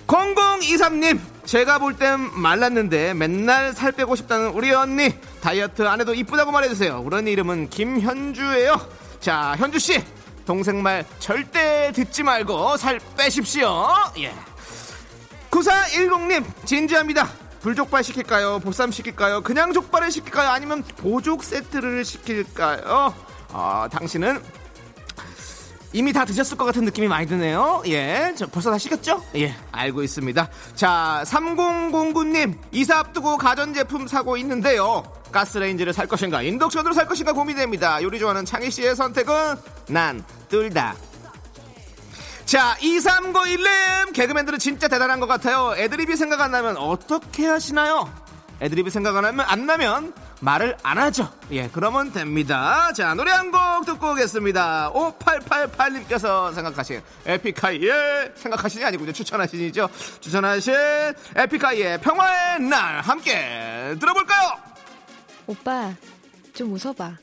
0023님 0.06 1.20
제가 1.44 1.80
볼 1.80 1.98
땐 1.98 2.20
말랐는데 2.40 3.16
맨날 3.16 3.74
살 3.74 3.94
빼고 3.94 4.16
싶다는 4.16 4.50
우리 4.50 4.72
언니 4.72 5.10
다이어트 5.42 5.82
안 5.88 6.00
해도 6.00 6.14
이쁘다고 6.14 6.52
말해주세요 6.52 7.02
우리 7.04 7.16
언니 7.16 7.32
이름은 7.32 7.72
김현주예요 7.72 8.76
자 9.20 9.56
현주씨 9.58 10.04
동생 10.46 10.84
말 10.84 11.04
절대 11.18 11.92
듣지 11.96 12.22
말고 12.22 12.78
살 12.78 13.00
빼십시오 13.18 13.88
예. 14.20 14.32
9410님 15.50 16.44
진지합니다 16.64 17.41
불족발 17.62 18.04
시킬까요 18.04 18.60
보쌈 18.60 18.92
시킬까요 18.92 19.42
그냥 19.42 19.74
족발을 19.74 20.12
시킬까요 20.12 20.50
아니면 20.50 20.84
보족 20.98 21.44
세트를 21.44 22.04
시킬까요 22.04 23.14
아 23.54 23.90
당신은 23.92 24.42
이미 25.94 26.14
다 26.14 26.24
드셨을 26.24 26.58
것 26.58 26.64
같은 26.64 26.86
느낌이 26.86 27.08
많이 27.10 27.28
드네요. 27.28 27.84
예. 27.88 28.34
저 28.38 28.48
벌써 28.48 28.72
다 28.72 28.78
식었죠? 28.78 29.22
예. 29.36 29.54
알고 29.72 30.04
있습니다. 30.04 30.50
자, 30.74 31.22
3009님. 31.26 32.58
이사 32.72 33.00
앞두고 33.00 33.38
가전제품 33.38 34.08
사고 34.08 34.38
있는데요. 34.38 35.04
가스레인지를 35.34 35.92
살 35.94 36.08
것인가, 36.08 36.42
인덕션으로 36.42 36.94
살 36.94 37.08
것인가 37.08 37.34
고민됩니다. 37.34 38.02
요리 38.04 38.20
좋아하는 38.20 38.46
창희 38.46 38.72
씨의 38.72 38.96
선택은 38.96 39.34
난둘 39.90 40.70
다. 40.70 40.96
자, 42.46 42.76
2391님 42.80 44.14
개그맨들은 44.14 44.60
진짜 44.60 44.88
대단한 44.88 45.20
것 45.20 45.28
같아요. 45.28 45.74
애드립이 45.78 46.16
생각 46.18 46.42
안 46.42 46.52
나면 46.52 46.78
어떻게 46.78 47.46
하시나요? 47.48 48.12
애드립이 48.60 48.90
생각 48.90 49.16
안 49.16 49.24
나면 49.24 49.46
안 49.48 49.66
나면 49.66 50.14
말을 50.42 50.76
안 50.84 50.98
하죠. 50.98 51.32
예, 51.52 51.70
그러면 51.70 52.12
됩니다. 52.12 52.92
자, 52.94 53.14
노래 53.14 53.32
한 53.32 53.52
곡 53.52 53.86
듣고 53.86 54.12
오겠습니다. 54.12 54.92
5888님께서 54.94 56.54
생각하신 56.54 57.02
에픽하이의 57.26 58.34
생각하신이 58.36 58.84
아니고 58.86 59.12
추천하신이죠. 59.14 59.90
추천하신 60.20 60.74
에픽하이의 61.36 62.02
평화의 62.02 62.60
날 62.62 63.02
함께 63.02 63.96
들어볼까요? 64.00 64.52
오빠, 65.48 65.94
좀 66.54 66.74
웃어봐. 66.74 67.14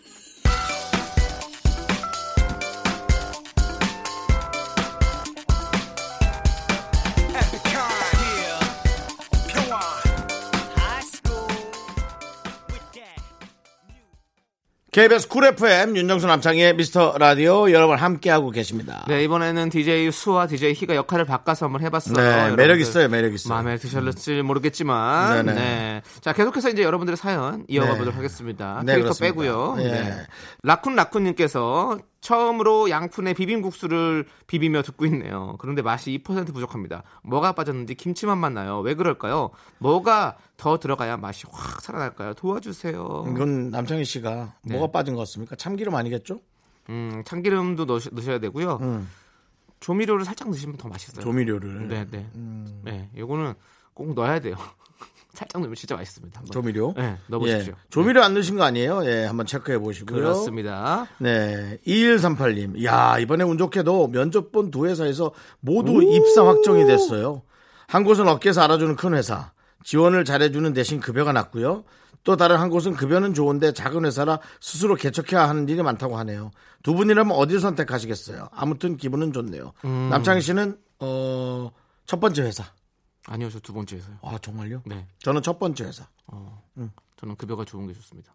KBS 14.99 15.29
쿨 15.29 15.45
FM 15.45 15.97
윤정수 15.97 16.27
남창희의 16.27 16.75
미스터 16.75 17.19
라디오 17.19 17.71
여러분 17.71 17.97
함께하고 17.97 18.51
계십니다. 18.51 19.05
네, 19.07 19.23
이번에는 19.23 19.69
DJ 19.69 20.11
수와 20.11 20.49
DJ 20.49 20.73
희가 20.73 20.97
역할을 20.97 21.25
바꿔서 21.25 21.67
한번 21.67 21.83
해봤어요. 21.83 22.17
네, 22.17 22.57
매력 22.57 22.81
있어요, 22.81 23.09
매력 23.09 23.33
있어요. 23.33 23.55
마음에 23.55 23.77
드실지 23.77 24.43
모르겠지만. 24.43 25.47
네네. 25.47 25.61
네. 25.61 26.03
자, 26.21 26.33
계속해서 26.33 26.71
이제 26.71 26.83
여러분들의 26.83 27.17
사연 27.17 27.65
이어가 27.69 27.93
네. 27.93 27.99
보도록 27.99 28.17
하겠습니다. 28.17 28.83
네, 28.85 28.95
캐릭터 28.95 29.15
그렇습니다. 29.15 29.35
빼고요. 29.35 29.77
예. 29.79 29.89
네. 29.89 30.27
라쿤 30.65 30.97
라쿤님께서 30.97 32.01
처음으로 32.21 32.91
양푼에 32.91 33.33
비빔국수를 33.33 34.27
비비며 34.47 34.83
듣고 34.83 35.07
있네요. 35.07 35.57
그런데 35.59 35.83
맛이 35.83 36.19
2% 36.23 36.53
부족합니다. 36.53 37.03
뭐가 37.23 37.53
빠졌는지 37.53 37.95
김치맛만 37.95 38.55
나요. 38.55 38.81
왜 38.81 38.95
그럴까요? 38.95 39.51
뭐가 39.79 40.37
더 40.57 40.79
들어가야 40.79 41.17
맛이 41.17 41.47
확 41.51 41.81
살아날까요? 41.81 42.35
도와주세요. 42.35 43.27
이건 43.31 43.71
남창희 43.71 44.05
씨가 44.05 44.31
어. 44.31 44.53
네. 44.65 44.77
뭐가 44.77 44.91
빠진 44.91 45.15
것 45.15 45.21
같습니까? 45.21 45.55
참기름 45.57 45.95
아니겠죠? 45.95 46.41
음, 46.91 47.23
참기름도 47.25 47.85
넣으, 47.85 48.01
넣으셔야 48.13 48.39
되고요. 48.41 48.79
음, 48.83 49.09
조미료를 49.81 50.25
살짝 50.25 50.49
넣으시면 50.49 50.77
더 50.77 50.89
맛있어요. 50.89 51.23
조미료를. 51.23 51.89
네, 51.89 52.07
네. 52.11 52.29
음, 52.35 52.81
네, 52.85 53.11
요거는 53.17 53.55
꼭 53.95 54.15
넣어야 54.15 54.41
돼요. 54.41 54.57
살짝 55.39 55.61
넣으면 55.63 55.75
진짜 55.77 55.95
맛있습니다. 55.97 56.41
한번. 56.41 56.51
조미료. 56.53 56.95
네, 56.97 57.17
넣어보십시오. 57.29 57.73
예, 57.77 57.89
조미료 57.91 58.23
안 58.23 58.35
넣으신 58.35 58.57
거 58.57 58.65
아니에요? 58.65 59.05
예, 59.07 59.25
한번 59.25 59.47
체크해 59.47 59.79
보시고요. 59.79 60.17
그렇습니다. 60.19 61.07
네, 61.19 61.79
2138님. 61.87 62.85
야, 62.85 63.19
이번에 63.19 63.45
운 63.45 63.57
좋게도 63.59 64.09
면접 64.09 64.51
본 64.53 64.71
두 64.71 64.87
회사에서 64.87 65.33
모두 65.61 66.03
입사 66.03 66.45
확정이 66.45 66.85
됐어요. 66.85 67.43
한 67.87 68.05
곳은 68.05 68.27
업계에서 68.29 68.63
알아주는 68.63 68.97
큰 68.97 69.15
회사. 69.15 69.53
지원을 69.85 70.25
잘해주는 70.25 70.73
대신 70.75 71.01
급여가 71.01 71.33
낮고요. 71.33 71.85
또 72.25 72.37
다른 72.37 72.57
한 72.59 72.69
곳은 72.69 72.95
급여는 72.95 73.33
좋은데 73.33 73.73
작은 73.73 74.05
회사라 74.05 74.41
스스로 74.61 74.97
개척해야 74.97 75.49
하는 75.49 75.69
일이 75.69 75.81
많다고 75.83 76.19
하네요. 76.19 76.51
두 76.83 76.95
분이라면 76.95 77.35
어디를 77.35 77.61
선택하시겠어요? 77.61 78.49
아무튼 78.53 78.97
기분은 78.97 79.33
좋네요. 79.33 79.73
음. 79.85 80.09
남창희 80.11 80.43
씨는 80.43 80.77
어, 80.99 81.71
첫 82.05 82.19
번째 82.21 82.43
회사. 82.43 82.65
아니요, 83.29 83.51
저 83.51 83.59
두 83.61 83.73
번째에서요. 83.73 84.17
아, 84.23 84.39
정말요? 84.41 84.83
네, 84.87 85.07
저는 85.21 85.43
첫 85.43 85.59
번째 85.59 85.85
회사. 85.85 86.07
어, 86.27 86.63
저는 87.17 87.37
급여가 87.37 87.65
좋은 87.65 87.87
게 87.87 87.93
좋습니다. 87.95 88.33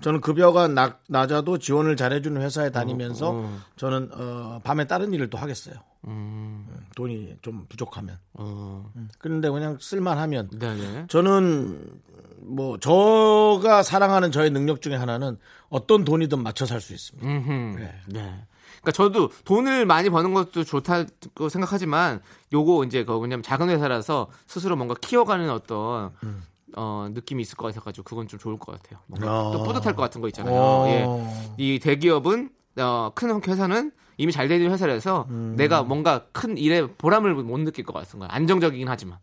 저는 0.00 0.20
급여가 0.20 0.68
낮, 0.68 1.00
낮아도 1.08 1.58
지원을 1.58 1.96
잘해주는 1.96 2.40
회사에 2.40 2.70
다니면서 2.70 3.32
어. 3.32 3.58
저는 3.76 4.10
어, 4.12 4.60
밤에 4.62 4.86
다른 4.86 5.12
일을 5.12 5.28
또 5.28 5.38
하겠어요. 5.38 5.74
음, 6.06 6.68
돈이 6.94 7.36
좀 7.42 7.66
부족하면. 7.68 8.16
어, 8.34 8.92
그런데 9.18 9.50
그냥 9.50 9.76
쓸만하면 9.80 10.50
네, 10.52 10.74
네. 10.76 11.06
저는 11.08 12.00
뭐 12.42 12.78
저가 12.78 13.82
사랑하는 13.82 14.30
저의 14.30 14.50
능력 14.50 14.80
중에 14.82 14.94
하나는 14.94 15.36
어떤 15.68 16.04
돈이든 16.04 16.42
맞춰 16.44 16.64
살 16.64 16.80
수 16.80 16.94
있습니다. 16.94 17.26
음흠. 17.28 17.80
네. 17.80 18.00
네. 18.06 18.44
그러니까 18.80 18.92
저도 18.92 19.30
돈을 19.44 19.86
많이 19.86 20.10
버는 20.10 20.34
것도 20.34 20.64
좋다고 20.64 21.48
생각하지만 21.48 22.20
요거 22.52 22.84
이제 22.84 23.04
그 23.04 23.16
왜냐면 23.18 23.42
작은 23.42 23.68
회사라서 23.68 24.28
스스로 24.46 24.76
뭔가 24.76 24.94
키워가는 25.00 25.50
어떤 25.50 26.12
음. 26.22 26.42
어, 26.76 27.08
느낌이 27.10 27.42
있을 27.42 27.56
것 27.56 27.68
같아가지고 27.68 28.04
그건 28.04 28.28
좀 28.28 28.38
좋을 28.38 28.58
것 28.58 28.72
같아요. 28.72 29.00
뭔가 29.06 29.28
아. 29.30 29.50
또 29.52 29.62
뿌듯할 29.64 29.96
것 29.96 30.02
같은 30.02 30.20
거 30.20 30.28
있잖아요. 30.28 30.54
어. 30.54 30.86
예. 30.88 31.54
이 31.56 31.78
대기업은 31.78 32.50
어, 32.78 33.10
큰 33.14 33.40
회사는 33.42 33.92
이미 34.20 34.32
잘 34.32 34.48
되는 34.48 34.70
회사라서 34.70 35.26
음. 35.30 35.54
내가 35.56 35.84
뭔가 35.84 36.26
큰 36.32 36.58
일에 36.58 36.84
보람을 36.86 37.34
못 37.34 37.58
느낄 37.60 37.84
것 37.84 37.92
같은 37.94 38.18
거야. 38.18 38.28
안정적이긴 38.32 38.88
하지만. 38.88 39.18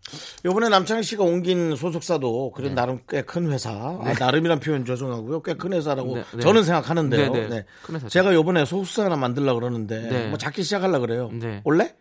요번에 0.45 0.69
남창희 0.69 1.03
씨가 1.03 1.23
옮긴 1.23 1.75
소속사도 1.75 2.51
그래 2.51 2.69
네. 2.69 2.75
나름 2.75 2.99
꽤 3.09 3.21
큰 3.21 3.51
회사. 3.51 3.71
아, 3.71 4.13
나름이란 4.17 4.61
표현 4.61 4.85
죄송하고요. 4.85 5.41
꽤 5.43 5.53
큰 5.55 5.73
회사라고 5.73 6.15
네, 6.15 6.23
네. 6.33 6.39
저는 6.39 6.63
생각하는데요. 6.63 7.31
네, 7.33 7.41
네. 7.41 7.47
네. 7.49 7.65
큰 7.83 7.95
회사죠. 7.95 8.09
제가 8.09 8.33
요번에 8.33 8.63
소속사 8.63 9.03
하나 9.05 9.17
만들려고 9.17 9.59
그러는데 9.59 9.99
네. 10.09 10.27
뭐 10.29 10.37
작게 10.37 10.63
시작하려고 10.63 11.01
그래요. 11.05 11.29
네. 11.33 11.61
원래? 11.65 11.93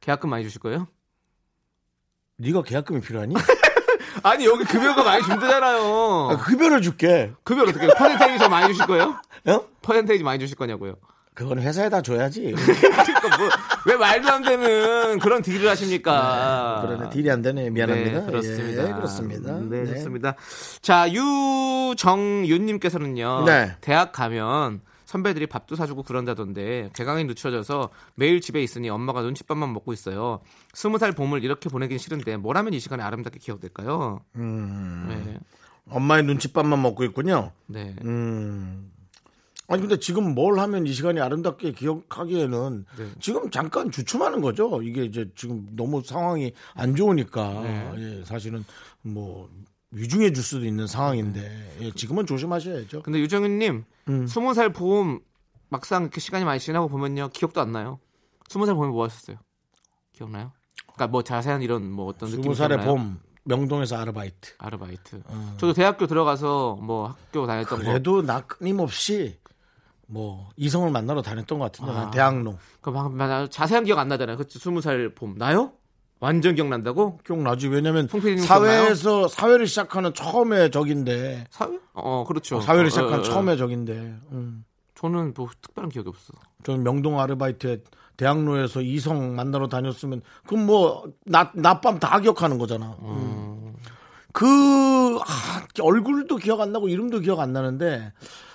계약금 0.00 0.28
많이 0.28 0.42
주실 0.44 0.60
거예요? 0.60 0.88
네가 2.38 2.62
계약금이 2.62 3.00
필요하니? 3.00 3.34
아니 4.24 4.44
여기 4.46 4.64
급여가 4.64 5.04
많이 5.04 5.22
준대잖아요. 5.22 6.28
아, 6.32 6.36
급여를 6.38 6.82
줄게. 6.82 7.32
급여 7.44 7.62
어떻게 7.62 7.86
퍼센테이지 7.86 8.38
더 8.38 8.48
많이 8.48 8.66
주실 8.72 8.86
거예요? 8.86 9.20
어? 9.46 9.60
퍼센테이지 9.82 10.24
많이 10.24 10.38
주실 10.40 10.56
거냐고요? 10.56 10.96
그건 11.34 11.60
회사에다 11.60 12.00
줘야지. 12.02 12.52
그러니까 12.56 13.38
뭐, 13.38 13.48
왜 13.86 13.96
말도 13.96 14.28
안 14.28 14.42
되는 14.42 15.18
그런 15.20 15.40
딜을 15.42 15.68
하십니까? 15.70 16.82
그러네 16.86 17.10
딜이 17.10 17.30
안 17.30 17.40
되네 17.42 17.70
미안합니다. 17.70 18.20
네, 18.20 18.26
그렇습니다. 18.26 18.88
예, 18.88 18.92
그렇습니다. 18.92 19.58
네, 19.60 19.86
좋습니다. 19.86 20.34
자, 20.82 21.08
유정윤님께서는요. 21.10 23.44
네. 23.46 23.76
대학 23.80 24.12
가면 24.12 24.80
선배들이 25.06 25.46
밥도 25.46 25.74
사주고 25.74 26.02
그런다던데 26.04 26.90
개강이 26.94 27.24
늦춰져서 27.24 27.88
매일 28.14 28.40
집에 28.40 28.62
있으니 28.62 28.88
엄마가 28.90 29.22
눈칫밥만 29.22 29.72
먹고 29.72 29.92
있어요. 29.92 30.40
스무 30.72 30.98
살 30.98 31.10
봄을 31.12 31.42
이렇게 31.42 31.68
보내긴 31.68 31.98
싫은데 31.98 32.36
뭘 32.36 32.56
하면 32.56 32.74
이 32.74 32.80
시간에 32.80 33.02
아름답게 33.02 33.40
기억될까요? 33.40 34.20
음, 34.36 35.06
네. 35.08 35.38
엄마의 35.88 36.22
눈칫밥만 36.24 36.80
먹고 36.80 37.02
있군요. 37.04 37.50
네. 37.66 37.96
음. 38.04 38.92
아니 39.70 39.82
근데 39.82 39.98
지금 40.00 40.34
뭘 40.34 40.58
하면 40.58 40.84
이 40.84 40.92
시간이 40.92 41.20
아름답게 41.20 41.72
기억하기에는 41.72 42.84
네. 42.98 43.06
지금 43.20 43.50
잠깐 43.50 43.90
주춤하는 43.92 44.40
거죠. 44.40 44.82
이게 44.82 45.04
이제 45.04 45.30
지금 45.36 45.64
너무 45.76 46.02
상황이 46.02 46.52
안 46.74 46.96
좋으니까 46.96 47.60
네. 47.62 47.92
예, 47.98 48.24
사실은 48.24 48.64
뭐 49.02 49.48
위중해 49.92 50.32
줄 50.32 50.42
수도 50.42 50.66
있는 50.66 50.88
상황인데 50.88 51.76
예, 51.82 51.90
지금은 51.92 52.26
조심하셔야죠. 52.26 53.02
근데 53.02 53.20
유정윤님, 53.20 53.84
음. 54.08 54.26
스무 54.26 54.54
살봄 54.54 55.20
막상 55.68 56.02
이렇게 56.02 56.20
시간이 56.20 56.44
많이 56.44 56.58
지나고 56.58 56.88
보면요 56.88 57.28
기억도 57.28 57.60
안 57.60 57.70
나요. 57.70 58.00
스무 58.48 58.66
살 58.66 58.74
봄에 58.74 58.88
뭐 58.88 59.04
하셨어요? 59.04 59.36
기억나요? 60.12 60.50
그러니까 60.94 61.06
뭐 61.06 61.22
자세한 61.22 61.62
이런 61.62 61.88
뭐 61.88 62.06
어떤 62.06 62.28
느낌 62.28 62.42
스무 62.42 62.54
살의 62.56 62.78
기억나요? 62.78 62.96
봄 62.96 63.20
명동에서 63.44 63.96
아르바이트. 63.96 64.54
아르바이트. 64.58 65.22
저도 65.58 65.72
대학교 65.74 66.08
들어가서 66.08 66.78
뭐 66.82 67.06
학교 67.06 67.46
다녔던 67.46 67.78
거. 67.78 67.84
그래도 67.84 68.22
나 68.22 68.40
끊임없이 68.40 69.38
뭐 70.10 70.48
이성을 70.56 70.90
만나러 70.90 71.22
다녔던 71.22 71.58
것 71.58 71.64
같은데 71.66 71.92
난 71.92 72.06
아. 72.08 72.10
대학로 72.10 72.58
그 72.80 72.90
막, 72.90 73.12
막 73.14 73.50
자세한 73.50 73.84
기억 73.84 73.98
안 73.98 74.08
나잖아요. 74.08 74.36
그 74.36 74.44
스무 74.48 74.80
살 74.80 75.14
봄. 75.14 75.38
나요? 75.38 75.72
완전 76.18 76.54
기억난다고? 76.54 77.18
기억나지 77.24 77.68
왜냐면 77.68 78.08
사회에서 78.46 79.28
사회를 79.28 79.66
시작하는 79.66 80.12
처음에 80.12 80.70
적인데 80.70 81.46
사회? 81.50 81.78
어, 81.94 82.24
그렇죠. 82.26 82.60
사회를 82.60 82.86
어, 82.86 82.88
시작한 82.90 83.14
어, 83.14 83.18
어. 83.18 83.22
처음에 83.22 83.56
적인데 83.56 84.16
음. 84.32 84.64
저는 84.96 85.32
뭐 85.34 85.48
특별한 85.62 85.88
기억이 85.88 86.08
없어. 86.08 86.34
저는 86.64 86.82
명동 86.82 87.18
아르바이트에 87.18 87.78
대학로에서 88.18 88.82
이성 88.82 89.34
만나러 89.34 89.68
다녔으면 89.68 90.20
그럼 90.46 90.66
뭐낮 90.66 91.52
낮밤 91.54 91.98
다 91.98 92.20
기억하는 92.20 92.58
거잖아. 92.58 92.96
음. 93.00 93.74
그 94.32 94.46
아, 95.26 95.64
얼굴도 95.80 96.36
기억 96.36 96.60
안 96.60 96.72
나고 96.72 96.88
이름도 96.88 97.20
기억 97.20 97.40
안 97.40 97.52
나는데 97.54 98.12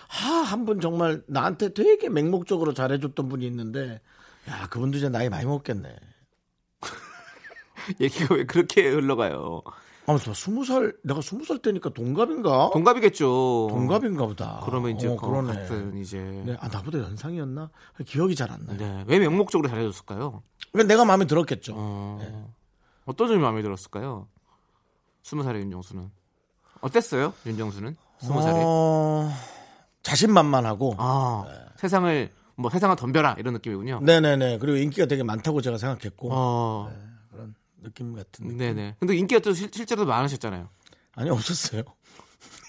아, 0.09 0.27
한 0.45 0.65
분 0.65 0.79
정말 0.81 1.23
나한테 1.27 1.73
되게 1.73 2.09
맹목적으로 2.09 2.73
잘해줬던 2.73 3.27
분이 3.29 3.45
있는데 3.47 4.01
야 4.49 4.67
그분도 4.69 4.97
이제 4.97 5.09
나이 5.09 5.29
많이 5.29 5.45
먹겠네. 5.45 5.95
얘기가 7.99 8.35
왜 8.35 8.45
그렇게 8.45 8.89
흘러가요? 8.89 9.61
아무튼 10.07 10.33
스무 10.35 10.63
살 10.65 10.93
내가 11.03 11.19
스무 11.21 11.43
살 11.45 11.57
때니까 11.59 11.89
동갑인가? 11.89 12.69
동갑이겠죠. 12.73 13.67
동갑인가 13.71 14.25
보다. 14.27 14.61
그러면 14.65 14.95
이제 14.95 15.07
어, 15.07 15.15
그 15.15 15.25
그러네. 15.27 15.53
같은 15.53 15.97
이제 15.97 16.19
네, 16.45 16.55
아 16.59 16.67
나보다 16.67 16.99
연상이었나? 16.99 17.69
기억이 18.05 18.35
잘 18.35 18.51
안 18.51 18.65
나. 18.65 18.73
요 18.73 18.77
네. 18.77 19.03
왜 19.07 19.19
명목적으로 19.19 19.67
잘해줬을까요? 19.67 20.43
그러니까 20.71 20.93
내가 20.93 21.05
마음에 21.05 21.25
들었겠죠. 21.25 21.73
어... 21.75 22.53
어떤 23.05 23.27
점이 23.27 23.39
마음에 23.39 23.61
들었을까요? 23.63 24.27
스무 25.23 25.41
살의 25.43 25.61
윤정수는 25.63 26.11
어땠어요? 26.81 27.33
윤정수는 27.47 27.95
스무 28.19 28.41
살에 28.43 28.61
어, 28.63 29.31
자신만만하고 30.05 30.95
아 30.99 31.45
세상을 31.77 32.31
뭐 32.55 32.69
세상을 32.69 32.95
덤벼라 32.95 33.35
이런 33.39 33.53
느낌이군요. 33.55 33.99
네네네. 34.01 34.59
그리고 34.59 34.77
인기가 34.77 35.07
되게 35.07 35.23
많다고 35.23 35.61
제가 35.61 35.77
생각했고 35.77 36.29
어. 36.31 36.91
그런 37.31 37.55
느낌 37.81 38.13
같은 38.13 38.45
느낌. 38.45 38.57
네네. 38.57 38.95
근데 38.99 39.15
인기가 39.17 39.41
또 39.41 39.53
실, 39.53 39.69
실제로 39.73 40.05
많으셨잖아요. 40.05 40.69
아니 41.15 41.29
없었어요. 41.31 41.81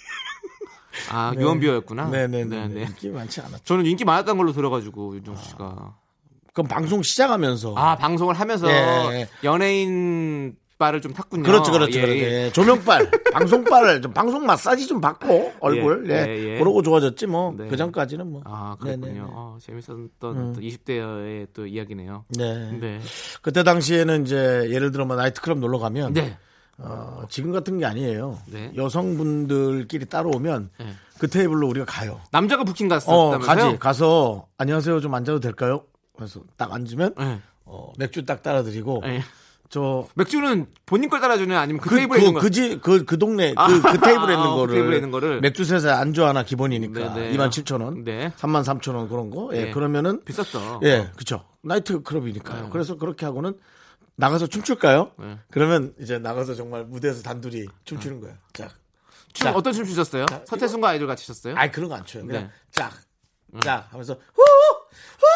아 1.13 1.33
네. 1.37 1.43
유언비어였구나. 1.43 2.09
네네네. 2.09 2.69
네 2.69 2.69
네. 2.69 2.83
인기 2.83 3.11
많지 3.11 3.41
않았죠. 3.43 3.65
저는 3.65 3.85
인기 3.85 4.05
많았던 4.07 4.39
걸로 4.39 4.53
들어가지고 4.53 5.17
윤정수 5.17 5.51
씨가 5.51 5.95
그럼 6.55 6.69
방송 6.69 7.03
시작하면서 7.03 7.75
아 7.77 7.97
방송을 7.97 8.35
하면서 8.41 8.67
예. 8.71 9.29
연예인 9.45 10.57
발을 10.79 11.01
좀 11.01 11.13
탔군요. 11.13 11.43
그렇죠, 11.43 11.73
그렇죠, 11.73 11.99
예, 11.99 12.03
그렇죠. 12.03 12.21
예. 12.21 12.45
예. 12.45 12.53
조명빨, 12.53 13.11
방송빨을 13.33 14.03
좀 14.03 14.13
방송 14.13 14.45
마사지 14.45 14.87
좀 14.87 15.01
받고 15.01 15.55
얼굴, 15.61 16.09
예, 16.11 16.15
예, 16.15 16.29
예, 16.29 16.55
예. 16.55 16.59
그러고 16.59 16.83
좋아졌지 16.83 17.27
뭐. 17.27 17.55
네. 17.57 17.69
그 17.69 17.77
전까지는 17.77 18.31
뭐. 18.31 18.43
아 18.45 18.77
네네네. 18.83 19.01
그렇군요. 19.13 19.31
어, 19.33 19.59
재밌었던 19.61 20.09
음. 20.23 20.53
또 20.55 20.61
20대의 20.61 21.49
또 21.55 21.67
이야기네요. 21.67 22.25
네. 22.31 22.79
네. 22.79 23.01
그때 23.43 23.63
당시에는 23.63 24.25
이제 24.25 24.69
예를 24.71 24.91
들어 24.91 25.05
뭐 25.07 25.17
나이트클럽 25.17 25.59
놀러 25.59 25.79
가면 25.79 26.13
네. 26.13 26.37
어, 26.79 27.23
지금 27.31 27.53
같은 27.53 27.79
게 27.79 27.87
아니에요. 27.87 28.39
네. 28.47 28.71
여성분들끼리 28.77 30.07
따로 30.07 30.31
오면 30.35 30.71
네. 30.79 30.87
그 31.19 31.29
테이블로 31.29 31.69
우리가 31.69 31.87
가요. 31.87 32.21
남자가 32.31 32.65
부킹 32.65 32.87
어, 32.87 32.91
갔었다면서요? 32.91 33.41
가지. 33.41 33.79
가서 33.79 34.47
안녕하세요. 34.59 35.01
좀 35.01 35.15
앉아도 35.15 35.41
될까요? 35.41 35.85
그래서 36.15 36.41
딱 36.57 36.73
앉으면 36.73 37.15
네. 37.19 37.41
어, 37.65 37.93
맥주 37.99 38.25
딱 38.25 38.43
따라 38.43 38.63
드리고 38.63 39.01
네. 39.05 39.21
저 39.69 40.07
맥주는 40.15 40.67
본인 40.87 41.09
걸 41.11 41.21
따라주냐 41.21 41.59
아니면 41.61 41.81
그, 41.81 41.89
그, 41.91 41.97
테이블에 41.97 42.19
그, 42.21 42.25
있는 42.25 42.35
거? 42.35 42.41
그, 42.41 42.51
지, 42.51 42.79
그, 42.81 43.05
그 43.05 43.19
동네, 43.19 43.53
아, 43.57 43.67
그, 43.67 43.83
그 43.83 43.99
테이블에 43.99 44.35
있는 44.35 44.39
아, 44.47 44.51
그 44.51 44.57
거를. 44.57 44.75
테이블에 44.75 44.97
있는 44.97 45.11
거를. 45.11 45.41
맥주 45.41 45.65
셋에 45.65 45.91
안주 45.91 46.25
하나 46.25 46.45
기본이니까. 46.45 47.15
네, 47.15 47.31
네. 47.33 47.37
2만 47.37 47.49
7천 47.51 47.83
원. 47.83 48.05
네. 48.05 48.33
3만 48.39 48.63
3천 48.65 48.95
원 48.95 49.09
그런 49.09 49.31
거. 49.31 49.51
예, 49.55 49.65
네. 49.65 49.71
그러면은. 49.73 50.23
비쌌어. 50.25 50.81
예, 50.85 51.11
그쵸. 51.17 51.45
나이트 51.63 52.03
클럽이니까요. 52.03 52.63
네. 52.65 52.69
그래서 52.73 52.97
그렇게 52.97 53.27
하고는 53.27 53.55
나가서 54.15 54.47
춤출까요? 54.47 55.11
네. 55.19 55.39
그러면 55.51 55.93
이제 56.01 56.19
나가서 56.19 56.55
정말 56.55 56.85
무대에서 56.85 57.23
단둘이 57.23 57.67
춤추는 57.85 58.21
거예요. 58.21 58.37
짝. 58.53 58.71
춤 59.33 59.49
어떤 59.55 59.73
춤 59.75 59.85
추셨어요? 59.85 60.25
서태순과 60.47 60.89
아이돌 60.89 61.07
같이 61.09 61.27
췄어요? 61.27 61.55
아이, 61.59 61.71
그런 61.71 61.89
거 61.91 61.97
안 61.97 62.07
춰요. 62.07 62.25
그냥 62.27 62.45
네. 62.45 62.51
짝. 62.71 62.93
짝 63.63 63.87
하면서 63.93 64.15
후! 64.15 64.43
후! 64.43 65.27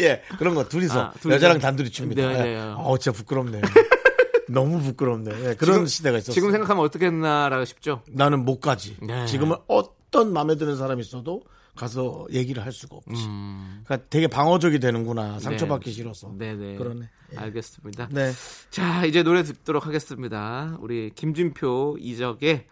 예, 0.00 0.22
그런 0.38 0.54
거 0.54 0.68
둘이서 0.68 1.00
아, 1.00 1.12
둘이서. 1.20 1.36
여자랑 1.36 1.58
단둘이 1.58 1.90
춥니다. 1.90 2.22
네, 2.28 2.38
예. 2.38 2.42
네. 2.42 2.58
어, 2.76 2.96
진짜 2.98 3.16
부끄럽네. 3.16 3.60
너무 4.48 4.80
부끄럽네. 4.80 5.30
예, 5.50 5.54
그런 5.54 5.74
지금- 5.74 5.86
시대가 5.86 6.18
있었어요. 6.18 6.34
지금 6.34 6.50
생각하면 6.52 6.84
어떻게 6.84 7.06
했나라 7.06 7.64
싶죠? 7.64 8.02
나는 8.08 8.44
못 8.44 8.60
가지. 8.60 8.96
네. 9.02 9.26
지금은 9.26 9.56
어떤 9.66 10.32
마음에 10.32 10.56
드는 10.56 10.76
사람이 10.76 11.00
있어도 11.02 11.42
가서 11.76 12.26
얘기를 12.32 12.64
할 12.64 12.72
수가 12.72 12.96
없지. 12.96 13.24
음. 13.26 13.82
그러니까 13.84 14.08
되게 14.10 14.26
방어적이 14.26 14.80
되는구나. 14.80 15.38
상처받기 15.38 15.92
싫어서. 15.92 16.32
네네. 16.36 16.76
그러네. 16.76 17.08
예. 17.34 17.36
알겠습니다. 17.36 18.08
네. 18.10 18.32
자, 18.70 19.04
이제 19.04 19.22
노래 19.22 19.42
듣도록 19.44 19.86
하겠습니다. 19.86 20.76
우리 20.80 21.10
김준표 21.14 21.96
이적의 22.00 22.66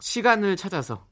시간을 0.00 0.56
찾아서. 0.56 1.06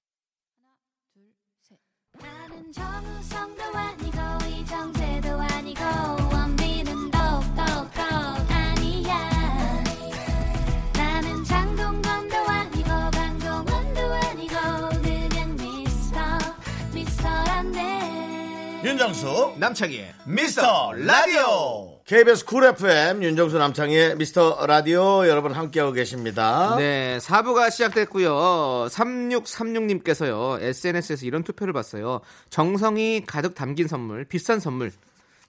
윤정수 18.91 19.55
남창희의 19.59 20.15
미스터 20.27 20.93
라디오. 20.93 22.01
KBS 22.05 22.45
쿨 22.45 22.65
FM 22.65 23.23
윤정수 23.23 23.57
남창희의 23.57 24.17
미스터 24.17 24.67
라디오 24.67 25.29
여러분 25.29 25.53
함께하고 25.53 25.93
계십니다. 25.93 26.75
네, 26.77 27.19
4부가 27.19 27.71
시작됐고요. 27.71 28.89
3636님께서요. 28.91 30.61
SNS에서 30.61 31.25
이런 31.25 31.45
투표를 31.45 31.73
봤어요. 31.73 32.21
정성이 32.49 33.25
가득 33.25 33.55
담긴 33.55 33.87
선물, 33.87 34.25
비싼 34.25 34.59
선물. 34.59 34.91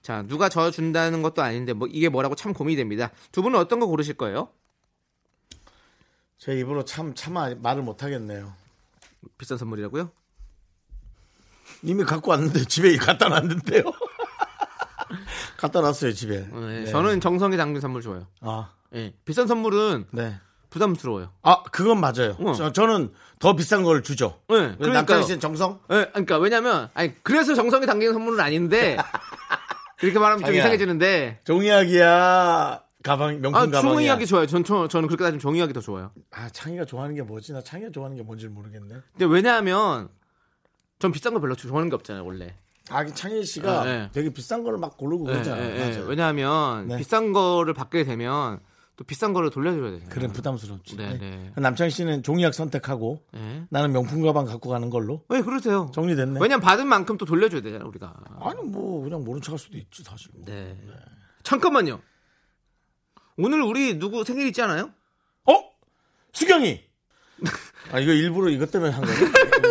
자, 0.04 0.22
누가 0.28 0.48
저 0.48 0.70
준다는 0.70 1.24
것도 1.24 1.42
아닌데 1.42 1.74
뭐 1.74 1.88
이게 1.92 2.10
뭐라고 2.10 2.36
참 2.36 2.54
고민이 2.54 2.78
됩니다. 2.78 3.10
두 3.32 3.42
분은 3.42 3.58
어떤 3.58 3.80
거 3.80 3.88
고르실 3.88 4.14
거예요? 4.14 4.50
제 6.38 6.54
입으로 6.60 6.86
참 6.86 7.16
차마 7.16 7.56
말을 7.56 7.82
못 7.82 8.04
하겠네요. 8.04 8.54
비싼 9.40 9.58
선물이라고요? 9.58 10.12
이미 11.84 12.04
갖고 12.04 12.32
왔는데 12.32 12.66
집에 12.66 12.96
갖다 12.98 13.30
놨는데요. 13.30 13.84
갖다 15.58 15.82
놨어요 15.82 16.14
집에. 16.14 16.48
네, 16.52 16.80
네. 16.84 16.86
저는 16.92 17.20
정성이 17.22 17.58
담긴 17.58 17.82
선물 17.82 18.02
좋아요. 18.02 18.28
아, 18.42 18.70
예, 18.96 19.14
비싼 19.26 19.48
선물은 19.48 20.06
네. 20.12 20.36
부담스러워요. 20.70 21.30
아, 21.44 21.64
그건 21.64 22.00
맞아요. 22.00 22.36
어. 22.40 22.54
저, 22.54 22.72
저는 22.72 23.12
더 23.40 23.56
비싼 23.56 23.84
걸 23.84 24.04
주죠. 24.04 24.40
네, 24.50 24.76
그러니까요. 24.78 25.24
씨는 25.24 25.40
정성? 25.40 25.80
예, 25.92 26.06
그러니까 26.12 26.38
왜냐면 26.38 26.90
아니 26.94 27.14
그래서 27.24 27.54
정성이 27.56 27.86
담긴 27.86 28.14
선물은 28.14 28.40
아닌데 28.40 28.98
이렇게 30.02 30.18
말하면 30.18 30.40
좀 30.40 30.46
자기야. 30.48 30.62
이상해지는데 30.62 31.42
종이약이야. 31.46 32.84
가방 33.04 33.42
명품 33.42 33.56
아, 33.56 33.66
가방이야. 33.66 33.82
종이학이 33.82 34.26
좋아요. 34.28 34.46
전, 34.46 34.64
저, 34.64 34.88
저는 34.88 35.08
그렇게 35.08 35.24
따지면 35.24 35.40
종이학이 35.40 35.74
더 35.74 35.80
좋아요. 35.82 36.12
아, 36.32 36.48
창희가 36.50 36.86
좋아하는 36.86 37.16
게 37.16 37.24
뭐지? 37.24 37.52
나 37.52 37.62
창희가 37.62 37.90
좋아하는 37.92 38.16
게 38.16 38.22
뭔지 38.24 38.48
모르겠네. 38.48 38.96
근데 39.18 39.26
왜냐하면 39.26 40.10
전 41.02 41.12
비싼 41.12 41.34
거 41.34 41.40
별로 41.40 41.56
좋아하는 41.56 41.90
게 41.90 41.96
없잖아요, 41.96 42.24
원래. 42.24 42.56
아, 42.90 43.04
창희 43.06 43.44
씨가 43.44 43.82
아, 43.82 43.86
네. 43.86 44.10
되게 44.14 44.30
비싼 44.30 44.64
거를 44.64 44.78
막 44.78 44.98
고르고 44.98 45.28
예, 45.30 45.34
그러잖아요. 45.34 45.64
예, 45.64 45.76
예. 45.76 45.90
맞아요. 45.90 46.06
왜냐하면 46.06 46.88
네. 46.88 46.98
비싼 46.98 47.34
거를 47.34 47.74
받게 47.74 48.04
되면 48.04 48.60
또 48.98 49.04
비싼 49.04 49.34
거를 49.34 49.50
돌려줘야 49.50 49.92
되잖아요. 49.92 50.10
그래 50.10 50.28
부담스럽지. 50.28 50.98
네, 50.98 51.18
네. 51.18 51.52
남창희 51.56 51.90
씨는 51.90 52.22
종이약 52.22 52.54
선택하고 52.54 53.24
예. 53.36 53.64
나는 53.70 53.92
명품 53.94 54.22
가방 54.22 54.46
갖고 54.46 54.70
가는 54.70 54.90
걸로 54.92 55.24
왜 55.30 55.42
그러세요? 55.42 55.90
정리됐네. 55.94 56.40
왜냐면 56.40 56.62
받은 56.62 56.86
만큼 56.88 57.18
또 57.18 57.26
돌려줘야 57.26 57.62
되잖아요, 57.62 57.88
우리가. 57.88 58.14
아니 58.40 58.62
뭐 58.62 59.02
그냥 59.02 59.24
모른 59.24 59.42
척할 59.42 59.58
수도 59.58 59.78
있지 59.78 60.04
사실. 60.04 60.30
뭐. 60.36 60.46
네. 60.46 60.78
잠깐만요. 61.44 62.00
오늘 63.38 63.62
우리 63.64 63.98
누구 63.98 64.24
생일 64.24 64.46
있지 64.48 64.62
않아요? 64.62 64.92
어? 65.46 65.54
수경이. 66.34 66.82
아 67.92 68.00
이거 68.00 68.12
일부러 68.12 68.50
이것 68.50 68.70
때문에 68.70 68.92
한 68.92 69.02
거야? 69.02 69.16
아, 69.16 69.71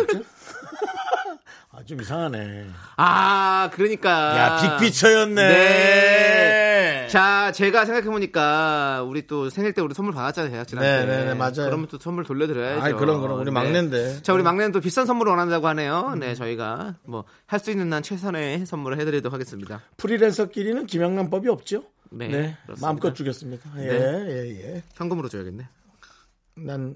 좀 1.91 1.99
이상하네. 2.01 2.67
아, 2.95 3.69
그러니까. 3.73 4.37
야, 4.37 4.77
빅피처였네. 4.79 5.47
네. 5.49 7.07
자, 7.09 7.51
제가 7.51 7.83
생각해보니까, 7.83 9.03
우리 9.05 9.27
또 9.27 9.49
생일 9.49 9.73
때 9.73 9.81
우리 9.81 9.93
선물 9.93 10.13
받았잖아요, 10.13 10.63
지난번에. 10.63 11.05
네, 11.05 11.17
네, 11.17 11.25
네, 11.25 11.33
맞아요. 11.33 11.65
그러면 11.65 11.87
또 11.87 11.97
선물 11.99 12.23
돌려드려야죠. 12.23 12.81
아이, 12.81 12.93
그럼, 12.93 13.19
그럼. 13.19 13.39
우리 13.39 13.45
네. 13.45 13.51
막내인데. 13.51 14.21
자, 14.21 14.33
우리 14.33 14.41
막내는 14.41 14.71
또 14.71 14.79
비싼 14.79 15.05
선물을 15.05 15.31
원한다고 15.31 15.67
하네요. 15.67 16.15
네, 16.17 16.33
저희가 16.33 16.95
뭐, 17.03 17.25
할 17.45 17.59
수 17.59 17.71
있는 17.71 17.91
한 17.91 18.01
최선의 18.01 18.65
선물을 18.65 18.97
해드리도록 19.01 19.33
하겠습니다. 19.33 19.81
프리랜서끼리는 19.97 20.85
김영란법이 20.85 21.49
없죠? 21.49 21.83
네, 22.09 22.29
네. 22.29 22.57
마음껏 22.81 23.13
주겠습니다. 23.13 23.69
예, 23.79 23.87
네. 23.87 24.25
예, 24.29 24.73
예. 24.75 24.83
현금으로 24.95 25.27
줘야겠네. 25.27 25.67
난 26.55 26.95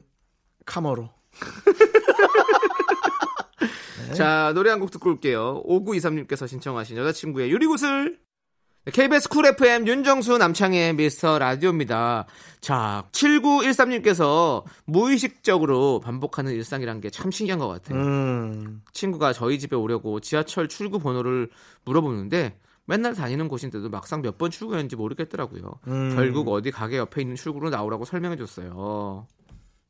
카머로. 0.66 1.10
네. 4.16 4.24
자, 4.24 4.52
노래 4.56 4.70
한 4.70 4.80
곡 4.80 4.92
듣고 4.92 5.10
올게요. 5.10 5.64
5923님께서 5.68 6.48
신청하신 6.48 6.98
여자친구의 6.98 7.52
유리구슬. 7.52 8.20
네, 8.86 8.92
KBS 8.92 9.30
쿨 9.30 9.48
FM 9.48 9.88
윤정수 9.88 10.38
남창희의 10.38 10.94
미스터 10.94 11.40
라디오입니다. 11.40 12.28
자, 12.62 13.04
7913님께서 13.12 14.64
무의식적으로 14.86 16.00
반복하는 16.02 16.54
일상이란 16.54 17.02
게 17.02 17.10
참 17.10 17.32
신기한 17.32 17.60
것 17.60 17.68
같아요. 17.68 18.00
음. 18.00 18.82
친구가 18.94 19.34
저희 19.34 19.58
집에 19.60 19.76
오려고 19.76 20.20
지하철 20.20 20.68
출구 20.68 21.00
번호를 21.00 21.50
물어보는데 21.86 22.60
맨날 22.86 23.16
다니는 23.16 23.48
곳인데도 23.48 23.90
막상 23.90 24.22
몇 24.22 24.38
번 24.38 24.52
출구였는지 24.52 24.96
모르겠더라고요. 24.96 25.80
음. 25.88 26.12
결국 26.16 26.50
어디 26.50 26.70
가게 26.72 26.98
옆에 26.98 27.22
있는 27.22 27.36
출구로 27.36 27.70
나오라고 27.72 28.06
설명해 28.06 28.36
줬어요. 28.38 29.26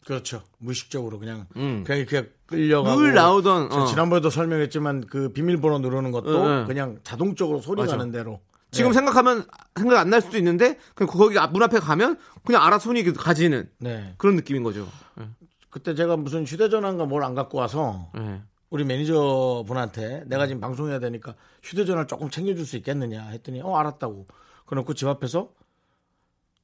그렇죠. 0.06 0.44
무의식적으로 0.60 1.18
그냥 1.20 1.48
음. 1.56 1.84
그냥 1.86 2.00
이렇게 2.02 2.32
끌려가고 2.46 3.02
늘 3.02 3.14
나오던 3.16 3.70
저 3.72 3.82
어. 3.82 3.86
지난번에도 3.88 4.30
설명했지만 4.30 5.08
그 5.08 5.30
비밀번호 5.30 5.80
누르는 5.80 6.12
것도 6.12 6.48
네, 6.48 6.60
네. 6.62 6.66
그냥 6.68 7.00
자동적으로 7.04 7.60
소리 7.60 7.82
맞아. 7.82 7.96
나는 7.96 8.12
대로 8.12 8.40
지금 8.72 8.92
네. 8.92 8.96
생각하면 8.96 9.46
생각 9.76 10.00
안 10.00 10.10
날 10.10 10.22
수도 10.22 10.38
있는데 10.38 10.78
그냥 10.94 11.10
거기 11.12 11.40
앞- 11.40 11.52
문 11.54 11.64
앞에 11.64 11.80
가면 11.80 12.20
그냥 12.46 12.64
알아 12.64 12.78
손이 12.78 13.04
가지는 13.14 13.68
네. 13.80 14.14
그런 14.18 14.36
느낌인 14.36 14.62
거죠. 14.64 14.88
네. 15.16 15.28
그때 15.72 15.96
제가 15.96 16.18
무슨 16.18 16.46
휴대전화인가 16.46 17.06
뭘 17.06 17.24
안 17.24 17.34
갖고 17.34 17.58
와서 17.58 18.12
네. 18.14 18.42
우리 18.70 18.84
매니저 18.84 19.64
분한테 19.68 20.24
내가 20.28 20.46
지금 20.46 20.62
방송해야 20.62 21.00
되니까 21.00 21.34
휴대전화를 21.64 22.06
조금 22.08 22.30
챙겨줄 22.30 22.66
수 22.66 22.78
있겠느냐 22.78 23.24
했더니 23.30 23.62
어 23.64 23.76
알았다고 23.78 24.28
그래놓고 24.68 24.94
집 24.94 25.08
앞에서 25.08 25.50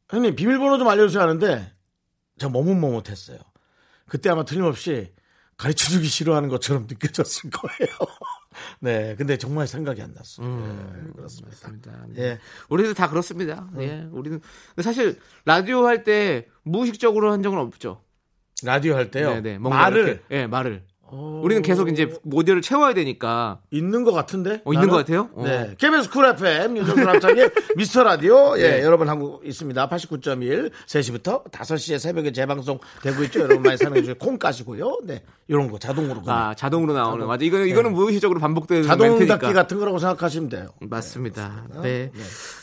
형님 0.09 0.35
비밀번호 0.35 0.77
좀 0.77 0.87
알려주세요 0.87 1.23
하는데 1.23 1.71
제가 2.41 2.51
머뭇머뭇했어요 2.51 3.37
그때 4.07 4.29
아마 4.29 4.43
틀림없이 4.43 5.13
가르쳐주기 5.57 6.07
싫어하는 6.07 6.49
것처럼 6.49 6.87
느껴졌을 6.89 7.49
거예요 7.51 7.95
네, 8.81 9.15
근데 9.15 9.37
정말 9.37 9.65
생각이 9.65 10.01
안 10.01 10.13
났어. 10.13 10.43
음, 10.43 11.05
네, 11.07 11.11
그렇습니다. 11.15 11.55
맞습니다. 11.55 12.05
예. 12.17 12.21
네. 12.21 12.39
우리도 12.67 12.93
다 12.93 13.09
그렇습니다. 13.09 13.69
예, 13.79 14.05
우리는 14.11 14.41
사실 14.83 15.17
라디오 15.45 15.85
할 15.87 16.03
때 16.03 16.47
무의식적으로 16.63 17.31
한 17.31 17.41
적은 17.43 17.57
없죠. 17.59 18.03
라디오 18.63 18.95
할 18.95 19.09
때요. 19.09 19.35
네, 19.35 19.41
네. 19.41 19.57
말을 19.57 20.07
이렇게, 20.07 20.23
예, 20.31 20.47
말을. 20.47 20.83
우리는 21.11 21.61
계속 21.61 21.89
이제 21.89 22.13
모델을 22.23 22.61
채워야 22.61 22.93
되니까 22.93 23.59
있는 23.71 24.03
것 24.03 24.11
같은데? 24.11 24.61
어, 24.65 24.73
있는? 24.73 24.89
것 24.89 24.95
같아요? 24.97 25.29
어. 25.33 25.43
네. 25.43 25.75
KBS 25.77 26.09
쿨 26.09 26.25
FM, 26.25 26.77
윤정수 26.77 27.01
남창희의 27.03 27.51
미스터 27.75 28.03
라디오. 28.03 28.57
예, 28.57 28.77
네. 28.77 28.83
여러분 28.83 29.09
하고 29.09 29.41
있습니다. 29.43 29.89
89.1, 29.89 30.71
3시부터 30.87 31.51
5시에 31.51 31.99
새벽에 31.99 32.31
재방송 32.31 32.79
되고 33.01 33.23
있죠. 33.23 33.41
여러분 33.41 33.63
많이 33.63 33.77
사랑해주세요. 33.77 34.15
콩 34.15 34.37
까시고요. 34.37 34.99
네. 35.03 35.23
이런 35.47 35.69
거 35.69 35.77
자동으로. 35.77 36.21
그냥. 36.21 36.37
아, 36.37 36.53
자동으로 36.53 36.93
나오는. 36.93 37.27
맞아. 37.27 37.43
이거는, 37.43 37.67
이거는 37.67 37.93
무의식적으로 37.93 38.39
반복되는 38.39 38.83
자동 38.83 39.09
멘트니까. 39.09 39.37
닫기 39.39 39.53
같은 39.53 39.79
거라고 39.79 39.99
생각하시면 39.99 40.49
돼요. 40.49 40.69
맞습니다. 40.79 41.65
네. 41.81 42.11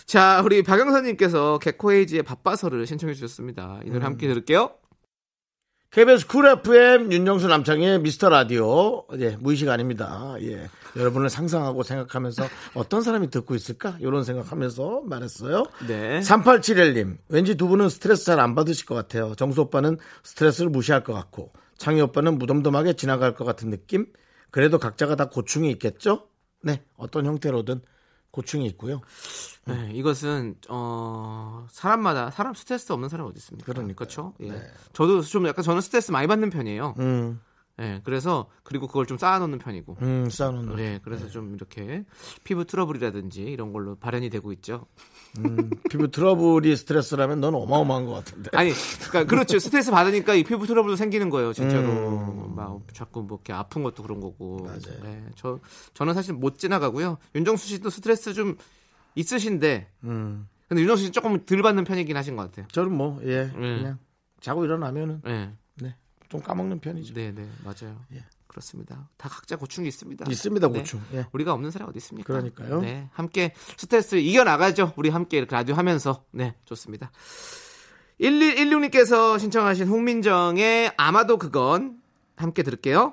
자, 0.07 0.41
우리 0.45 0.63
박영선님께서 0.63 1.59
개코에이지의 1.59 2.23
바빠서를 2.23 2.87
신청해 2.87 3.15
주셨습니다. 3.15 3.81
이 3.85 3.91
노래 3.91 4.05
함께 4.05 4.27
들을게요. 4.27 4.71
KBS 5.91 6.27
쿨 6.27 6.47
FM 6.47 7.11
윤정수 7.11 7.49
남창희의 7.49 8.01
미스터 8.01 8.29
라디오. 8.29 9.07
예, 9.19 9.37
무의식 9.41 9.71
아닙니다. 9.71 10.35
예. 10.43 10.69
여러분을 10.97 11.31
상상하고 11.31 11.83
생각하면서 11.83 12.47
어떤 12.75 13.01
사람이 13.01 13.31
듣고 13.31 13.55
있을까? 13.55 13.97
이런 14.01 14.23
생각하면서 14.23 15.03
말했어요. 15.07 15.65
네. 15.87 16.21
3871님, 16.21 17.17
왠지 17.31 17.55
두 17.55 17.69
분은 17.69 17.89
스트레스 17.89 18.27
잘 18.27 18.39
안 18.39 18.55
받으실 18.55 18.85
것 18.85 18.95
같아요. 18.95 19.35
정수 19.35 19.63
오빠는 19.63 19.97
스트레스를 20.25 20.69
무시할 20.71 21.03
것 21.05 21.15
같고, 21.15 21.53
창희 21.79 22.03
오빠는 22.03 22.39
무덤덤하게 22.39 22.93
지나갈 22.93 23.35
것 23.35 23.45
같은 23.45 23.71
느낌? 23.71 24.07
그래도 24.51 24.79
각자가 24.79 25.17
다 25.17 25.31
고충이 25.31 25.71
있겠죠? 25.73 26.29
네, 26.63 26.83
어떤 26.99 27.25
형태로든 27.25 27.81
고충이 28.31 28.67
있고요. 28.67 29.01
네, 29.65 29.91
이것은 29.93 30.57
어 30.69 31.67
사람마다 31.71 32.31
사람 32.31 32.55
스트레스 32.55 32.93
없는 32.93 33.09
사람 33.09 33.27
어디 33.27 33.39
있습니까? 33.39 33.73
그러니까요. 33.73 33.97
그렇죠. 33.97 34.35
예. 34.41 34.51
네. 34.51 34.63
저도 34.93 35.23
좀 35.23 35.47
약간 35.47 35.65
저는 35.65 35.81
스트레스 35.81 36.11
많이 36.11 36.27
받는 36.27 36.51
편이에요. 36.51 36.95
음, 36.99 37.41
예. 37.81 38.01
그래서 38.05 38.49
그리고 38.65 38.87
그걸 38.87 39.07
좀 39.07 39.19
쌓아놓는 39.19 39.59
편이고. 39.59 39.99
음, 40.03 40.29
싸우는. 40.31 40.79
예. 40.79 41.01
그래서 41.03 41.29
좀 41.29 41.55
이렇게 41.55 42.05
피부 42.45 42.65
트러블이라든지 42.65 43.43
이런 43.43 43.73
걸로 43.73 43.95
발현이 43.95 44.31
되고 44.31 44.53
있죠. 44.53 44.87
음, 45.39 45.71
피부 45.89 46.11
트러블이 46.11 46.75
스트레스라면 46.77 47.41
넌 47.41 47.55
어마어마한 47.55 48.07
것 48.07 48.13
같은데. 48.13 48.51
아니, 48.55 48.73
그러니까 49.09 49.25
그렇죠. 49.25 49.59
스트레스 49.59 49.91
받으니까 49.91 50.35
이 50.35 50.43
피부 50.45 50.67
트러블도 50.67 50.97
생기는 50.97 51.31
거예요, 51.31 51.53
진짜로. 51.53 51.89
음. 51.89 52.55
막 52.57 52.81
자꾸 52.93 53.23
뭐 53.23 53.37
이렇게 53.37 53.53
아픈 53.53 53.83
것도 53.83 54.03
그런 54.03 54.21
거고. 54.21 54.65
맞아요. 54.65 55.03
네, 55.03 55.25
저 55.37 55.61
저는 55.95 56.15
사실 56.15 56.35
못 56.35 56.59
지나가고요. 56.59 57.19
윤정수 57.35 57.69
씨도 57.69 57.91
스트레스 57.91 58.33
좀 58.35 58.57
있으신데, 59.15 59.89
음. 60.05 60.49
근데 60.69 60.83
윤정수 60.83 61.05
씨 61.05 61.11
조금 61.13 61.45
덜 61.45 61.63
받는 61.63 61.85
편이긴 61.85 62.17
하신 62.17 62.37
것 62.37 62.43
같아요. 62.43 62.67
저는 62.73 62.93
뭐, 62.93 63.21
예, 63.25 63.51
그냥 63.53 63.99
자고 64.41 64.65
일어나면은, 64.65 65.23
네, 65.25 65.47
네, 65.47 65.53
좀 66.29 66.41
까먹는 66.41 66.81
편이죠. 66.81 67.15
네, 67.15 67.33
네, 67.33 67.49
맞아요. 67.65 68.01
예. 68.15 68.25
그렇습니다. 68.47 69.09
다 69.17 69.29
각자 69.29 69.57
고충이 69.57 69.89
있습니다. 69.89 70.25
있습니다, 70.29 70.69
네. 70.69 70.79
고충. 70.79 71.03
예. 71.13 71.27
우리가 71.33 71.53
없는 71.53 71.71
사람 71.71 71.89
어디 71.89 71.99
있습니까? 71.99 72.33
그러니까요. 72.33 72.81
네, 72.81 73.09
함께 73.13 73.53
스트레스 73.77 74.17
이겨 74.17 74.43
나가죠. 74.45 74.93
우리 74.97 75.11
함께 75.11 75.39
이렇게 75.39 75.55
라디오 75.55 75.75
하면서. 75.75 76.25
네, 76.33 76.55
좋습니다. 76.65 77.11
1116님께서 78.21 79.39
신청하신 79.39 79.87
홍민정의 79.89 80.93
아마도 80.97 81.37
그건 81.37 81.99
함께 82.37 82.63
들을게요. 82.63 83.13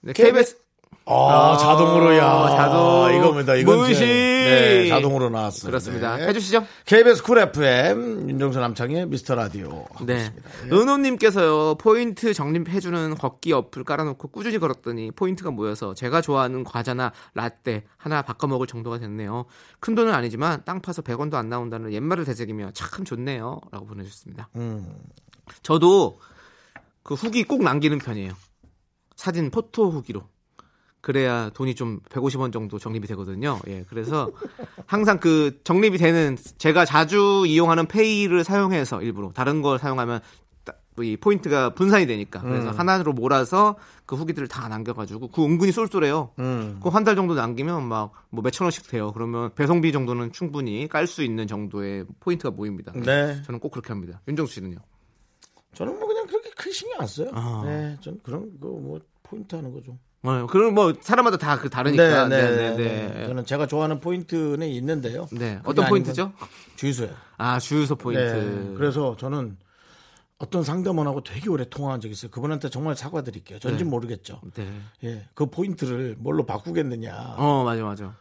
네, 0.00 0.12
KBS 0.12 0.58
아, 1.06 1.54
아, 1.54 1.56
자동으로야. 1.56 2.50
자동. 2.50 3.14
이겁니다. 3.14 3.54
이건 3.54 3.78
무시. 3.78 4.37
제- 4.48 4.82
네, 4.84 4.88
자동으로 4.88 5.30
나왔어요. 5.30 5.70
그렇습니다. 5.70 6.16
네. 6.16 6.26
해주시죠. 6.28 6.66
KBS 6.86 7.22
쿨 7.22 7.38
FM 7.38 8.30
윤정수 8.30 8.58
남창희의 8.60 9.06
미스터 9.06 9.34
라디오. 9.34 9.86
네. 10.04 10.16
있습니다. 10.16 10.50
예. 10.66 10.70
은호님께서요, 10.70 11.76
포인트 11.76 12.32
적립해주는 12.34 13.14
걷기 13.16 13.52
어플 13.52 13.84
깔아놓고 13.84 14.28
꾸준히 14.28 14.58
걸었더니 14.58 15.10
포인트가 15.12 15.50
모여서 15.50 15.94
제가 15.94 16.20
좋아하는 16.20 16.64
과자나 16.64 17.12
라떼 17.34 17.84
하나 17.96 18.22
바꿔 18.22 18.46
먹을 18.46 18.66
정도가 18.66 18.98
됐네요. 18.98 19.44
큰 19.80 19.94
돈은 19.94 20.12
아니지만 20.12 20.62
땅 20.64 20.80
파서 20.80 21.02
100원도 21.02 21.34
안 21.34 21.48
나온다는 21.48 21.92
옛말을 21.92 22.24
되새기며 22.24 22.70
참 22.74 23.04
좋네요. 23.04 23.60
라고 23.70 23.86
보내주셨습니다. 23.86 24.48
음. 24.56 24.86
저도 25.62 26.18
그 27.02 27.14
후기 27.14 27.42
꼭 27.44 27.62
남기는 27.62 27.96
편이에요. 27.98 28.32
사진 29.16 29.50
photo 29.50 29.90
후기로. 29.90 30.22
그래야 31.00 31.50
돈이 31.50 31.74
좀 31.74 32.00
150원 32.10 32.52
정도 32.52 32.78
적립이 32.78 33.06
되거든요. 33.08 33.58
예, 33.68 33.84
그래서 33.88 34.30
항상 34.86 35.18
그 35.20 35.60
적립이 35.64 35.96
되는 35.98 36.36
제가 36.58 36.84
자주 36.84 37.44
이용하는 37.46 37.86
페이를 37.86 38.44
사용해서 38.44 39.02
일부러 39.02 39.30
다른 39.32 39.62
걸 39.62 39.78
사용하면 39.78 40.20
딱 40.96 41.12
이 41.12 41.16
포인트가 41.18 41.70
분산이 41.74 42.06
되니까 42.06 42.40
그래서 42.42 42.70
하나로 42.70 43.12
몰아서 43.12 43.76
그 44.06 44.16
후기들을 44.16 44.48
다 44.48 44.68
남겨가지고 44.68 45.28
그 45.28 45.44
은근히 45.44 45.70
쏠쏠해요. 45.72 46.32
음. 46.40 46.80
그 46.82 46.93
한 46.93 47.04
달 47.04 47.14
정도 47.16 47.34
남기면 47.34 47.84
막 47.88 48.12
뭐 48.30 48.42
몇천 48.42 48.64
원씩 48.66 48.88
돼요. 48.88 49.12
그러면 49.12 49.54
배송비 49.54 49.90
정도는 49.92 50.32
충분히 50.32 50.86
깔 50.88 51.06
수 51.06 51.22
있는 51.22 51.46
정도의 51.46 52.04
포인트가 52.20 52.50
모입니다. 52.50 52.92
네. 52.94 53.40
저는 53.44 53.60
꼭 53.60 53.70
그렇게 53.70 53.88
합니다. 53.88 54.20
윤정수 54.28 54.54
씨는요? 54.54 54.76
저는 55.74 55.98
뭐 55.98 56.08
그냥 56.08 56.26
그렇게 56.26 56.50
큰 56.50 56.72
신경 56.72 57.00
안 57.00 57.06
써요. 57.06 57.30
아. 57.32 57.62
네. 57.64 57.96
전 58.00 58.18
그런 58.22 58.58
거 58.60 58.68
뭐 58.68 59.00
포인트 59.22 59.54
하는 59.54 59.72
거죠. 59.72 59.96
어, 60.22 60.46
그럼 60.46 60.74
뭐 60.74 60.92
사람마다 61.00 61.36
다그 61.36 61.70
다르니까. 61.70 62.28
네, 62.28 62.42
네, 62.42 62.56
네, 62.56 62.76
네, 62.76 63.08
네. 63.14 63.26
저는 63.26 63.46
제가 63.46 63.66
좋아하는 63.66 64.00
포인트는 64.00 64.66
있는데요. 64.68 65.28
네. 65.32 65.60
어떤 65.64 65.88
포인트죠? 65.88 66.32
건 66.32 66.48
주유소요. 66.76 67.10
아, 67.36 67.58
주유소 67.58 67.96
포인트. 67.96 68.20
네. 68.20 68.74
그래서 68.76 69.16
저는 69.16 69.56
어떤 70.38 70.62
상담원하고 70.64 71.22
되게 71.22 71.48
오래 71.48 71.64
통화한 71.68 72.00
적이 72.00 72.12
있어요. 72.12 72.30
그분한테 72.30 72.68
정말 72.68 72.96
사과드릴게요. 72.96 73.58
전진 73.58 73.86
네. 73.86 73.90
모르겠죠. 73.90 74.40
네. 74.54 74.68
예, 75.04 75.28
그 75.34 75.46
포인트를 75.46 76.16
뭘로 76.18 76.46
바꾸겠느냐. 76.46 77.34
어, 77.36 77.64
맞아, 77.64 77.82
맞아. 77.82 78.14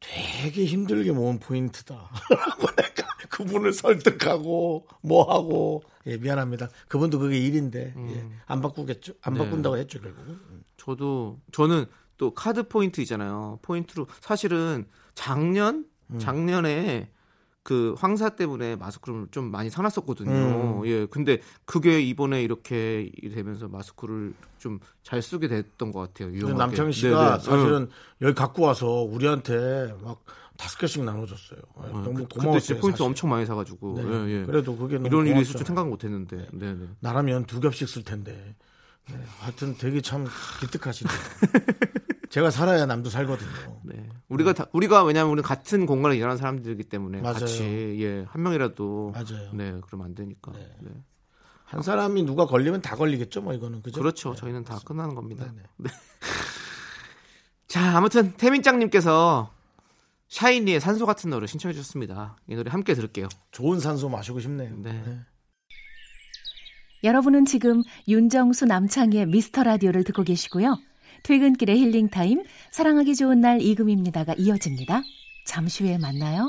되게 0.00 0.64
힘들게 0.64 1.12
모은 1.12 1.38
포인트다. 1.38 1.94
라고 1.94 2.66
내가 2.76 3.06
그분을 3.28 3.72
설득하고 3.72 4.86
뭐 5.02 5.32
하고 5.32 5.82
예, 6.06 6.16
미안합니다. 6.16 6.68
그분도 6.88 7.20
그게 7.20 7.38
일인데 7.38 7.94
예, 7.96 8.26
안 8.46 8.60
바꾸겠죠. 8.60 9.14
안 9.22 9.34
네. 9.34 9.38
바꾼다고 9.40 9.76
했죠 9.76 10.00
결국은. 10.00 10.40
저도 10.84 11.40
저는 11.52 11.86
또 12.18 12.34
카드 12.34 12.66
포인트 12.68 13.00
있잖아요. 13.02 13.58
포인트로 13.62 14.06
사실은 14.20 14.86
작년 15.14 15.86
음. 16.10 16.18
작년에 16.18 17.10
그 17.64 17.94
황사 17.96 18.30
때문에 18.30 18.74
마스크를 18.74 19.28
좀 19.30 19.52
많이 19.52 19.70
사놨었거든요. 19.70 20.30
음. 20.82 20.86
예, 20.86 21.06
근데 21.06 21.40
그게 21.64 22.00
이번에 22.00 22.42
이렇게 22.42 23.10
되면서 23.34 23.68
마스크를 23.68 24.34
좀 24.58 24.80
잘 25.04 25.20
쓰게 25.20 25.48
됐던 25.48 25.90
것 25.92 25.98
같아요. 26.00 26.32
유용하게. 26.32 26.58
남창희 26.58 26.92
씨가 26.92 27.38
네네. 27.38 27.38
사실은 27.42 27.88
여기 28.22 28.34
갖고 28.34 28.62
와서 28.62 28.86
우리한테 29.02 29.94
막 30.02 30.24
다섯 30.56 30.78
개씩 30.78 31.02
나눠줬어요. 31.04 31.58
예, 31.60 31.88
어, 31.90 32.02
너무 32.04 32.14
그- 32.28 32.38
고마웠어요. 32.38 32.78
포인트 32.80 32.98
사실. 32.98 33.02
엄청 33.06 33.30
많이 33.30 33.44
사가지고 33.46 33.94
네. 34.00 34.04
예, 34.28 34.40
예. 34.40 34.44
그래도 34.46 34.76
그게 34.76 34.96
이런 35.04 35.26
일이 35.26 35.40
있을. 35.40 35.56
줄 35.56 35.66
생각 35.66 35.88
못했는데. 35.88 36.48
네, 36.52 36.74
네. 36.74 36.86
나라면 37.00 37.46
두 37.46 37.60
겹씩 37.60 37.88
쓸 37.88 38.02
텐데. 38.04 38.54
네, 39.10 39.18
하여튼 39.40 39.76
되게 39.76 40.00
참 40.00 40.26
기특하시네요. 40.60 41.14
제가 42.30 42.50
살아야 42.50 42.86
남도 42.86 43.10
살거든요. 43.10 43.80
네. 43.84 44.08
우리가 44.28 44.54
다, 44.54 44.66
우리가 44.72 45.04
왜냐면 45.04 45.32
우리 45.32 45.42
같은 45.42 45.84
공간에 45.84 46.16
일하는 46.16 46.38
사람들이기 46.38 46.84
때문에 46.84 47.20
맞아요. 47.20 47.40
같이 47.40 47.98
예, 48.00 48.24
한 48.28 48.42
명이라도 48.42 49.12
맞아요. 49.14 49.50
네, 49.52 49.78
그러면 49.86 50.06
안 50.06 50.14
되니까. 50.14 50.52
네. 50.52 50.90
한 51.64 51.82
사람이 51.82 52.22
누가 52.24 52.46
걸리면 52.46 52.82
다 52.82 52.96
걸리겠죠, 52.96 53.42
뭐 53.42 53.54
이거는 53.54 53.82
그죠? 53.82 54.00
그렇죠. 54.00 54.34
저희는 54.34 54.64
다 54.64 54.78
끝나는 54.84 55.14
겁니다. 55.14 55.44
네네. 55.46 55.62
네. 55.78 55.90
자, 57.66 57.96
아무튼 57.96 58.32
태민짱님께서 58.32 59.50
샤이니의 60.28 60.80
산소 60.80 61.04
같은 61.06 61.30
노래 61.30 61.46
신청해 61.46 61.74
주셨습니다. 61.74 62.36
이 62.46 62.54
노래 62.54 62.70
함께 62.70 62.94
들을게요. 62.94 63.28
좋은 63.50 63.80
산소 63.80 64.08
마시고 64.08 64.40
싶네요. 64.40 64.74
네. 64.78 65.20
네. 67.02 67.08
여러분은 67.08 67.44
지금 67.44 67.82
윤정수 68.08 68.66
남창희의 68.66 69.26
미스터 69.26 69.64
라디오를 69.64 70.04
듣고 70.04 70.22
계시고요. 70.22 70.78
퇴근길의 71.24 71.78
힐링 71.78 72.08
타임, 72.08 72.42
사랑하기 72.70 73.14
좋은 73.14 73.40
날 73.40 73.60
이금입니다가 73.60 74.34
이어집니다. 74.38 75.02
잠시 75.46 75.84
후에 75.84 75.98
만나요. 75.98 76.48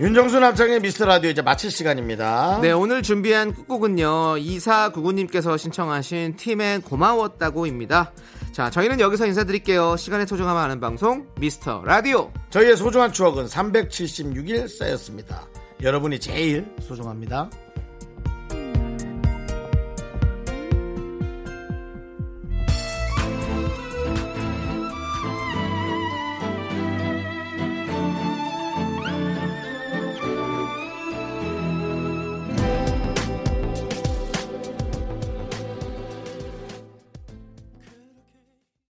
윤정수 0.00 0.38
남창의 0.38 0.80
미스터 0.80 1.06
라디오 1.06 1.30
이제 1.30 1.42
마칠 1.42 1.72
시간입니다. 1.72 2.60
네, 2.62 2.70
오늘 2.70 3.02
준비한 3.02 3.52
끝곡은요. 3.52 4.36
2499님께서 4.36 5.58
신청하신 5.58 6.36
팀의 6.36 6.82
고마웠다고입니다. 6.82 8.12
자, 8.58 8.68
저희는 8.70 8.98
여기서 8.98 9.24
인사드릴게요. 9.24 9.96
시간의 9.96 10.26
소중함 10.26 10.56
아는 10.56 10.80
방송 10.80 11.28
미스터 11.38 11.84
라디오. 11.84 12.32
저희의 12.50 12.76
소중한 12.76 13.12
추억은 13.12 13.46
376일 13.46 14.66
쌓였습니다. 14.66 15.46
여러분이 15.80 16.18
제일 16.18 16.66
소중합니다. 16.80 17.48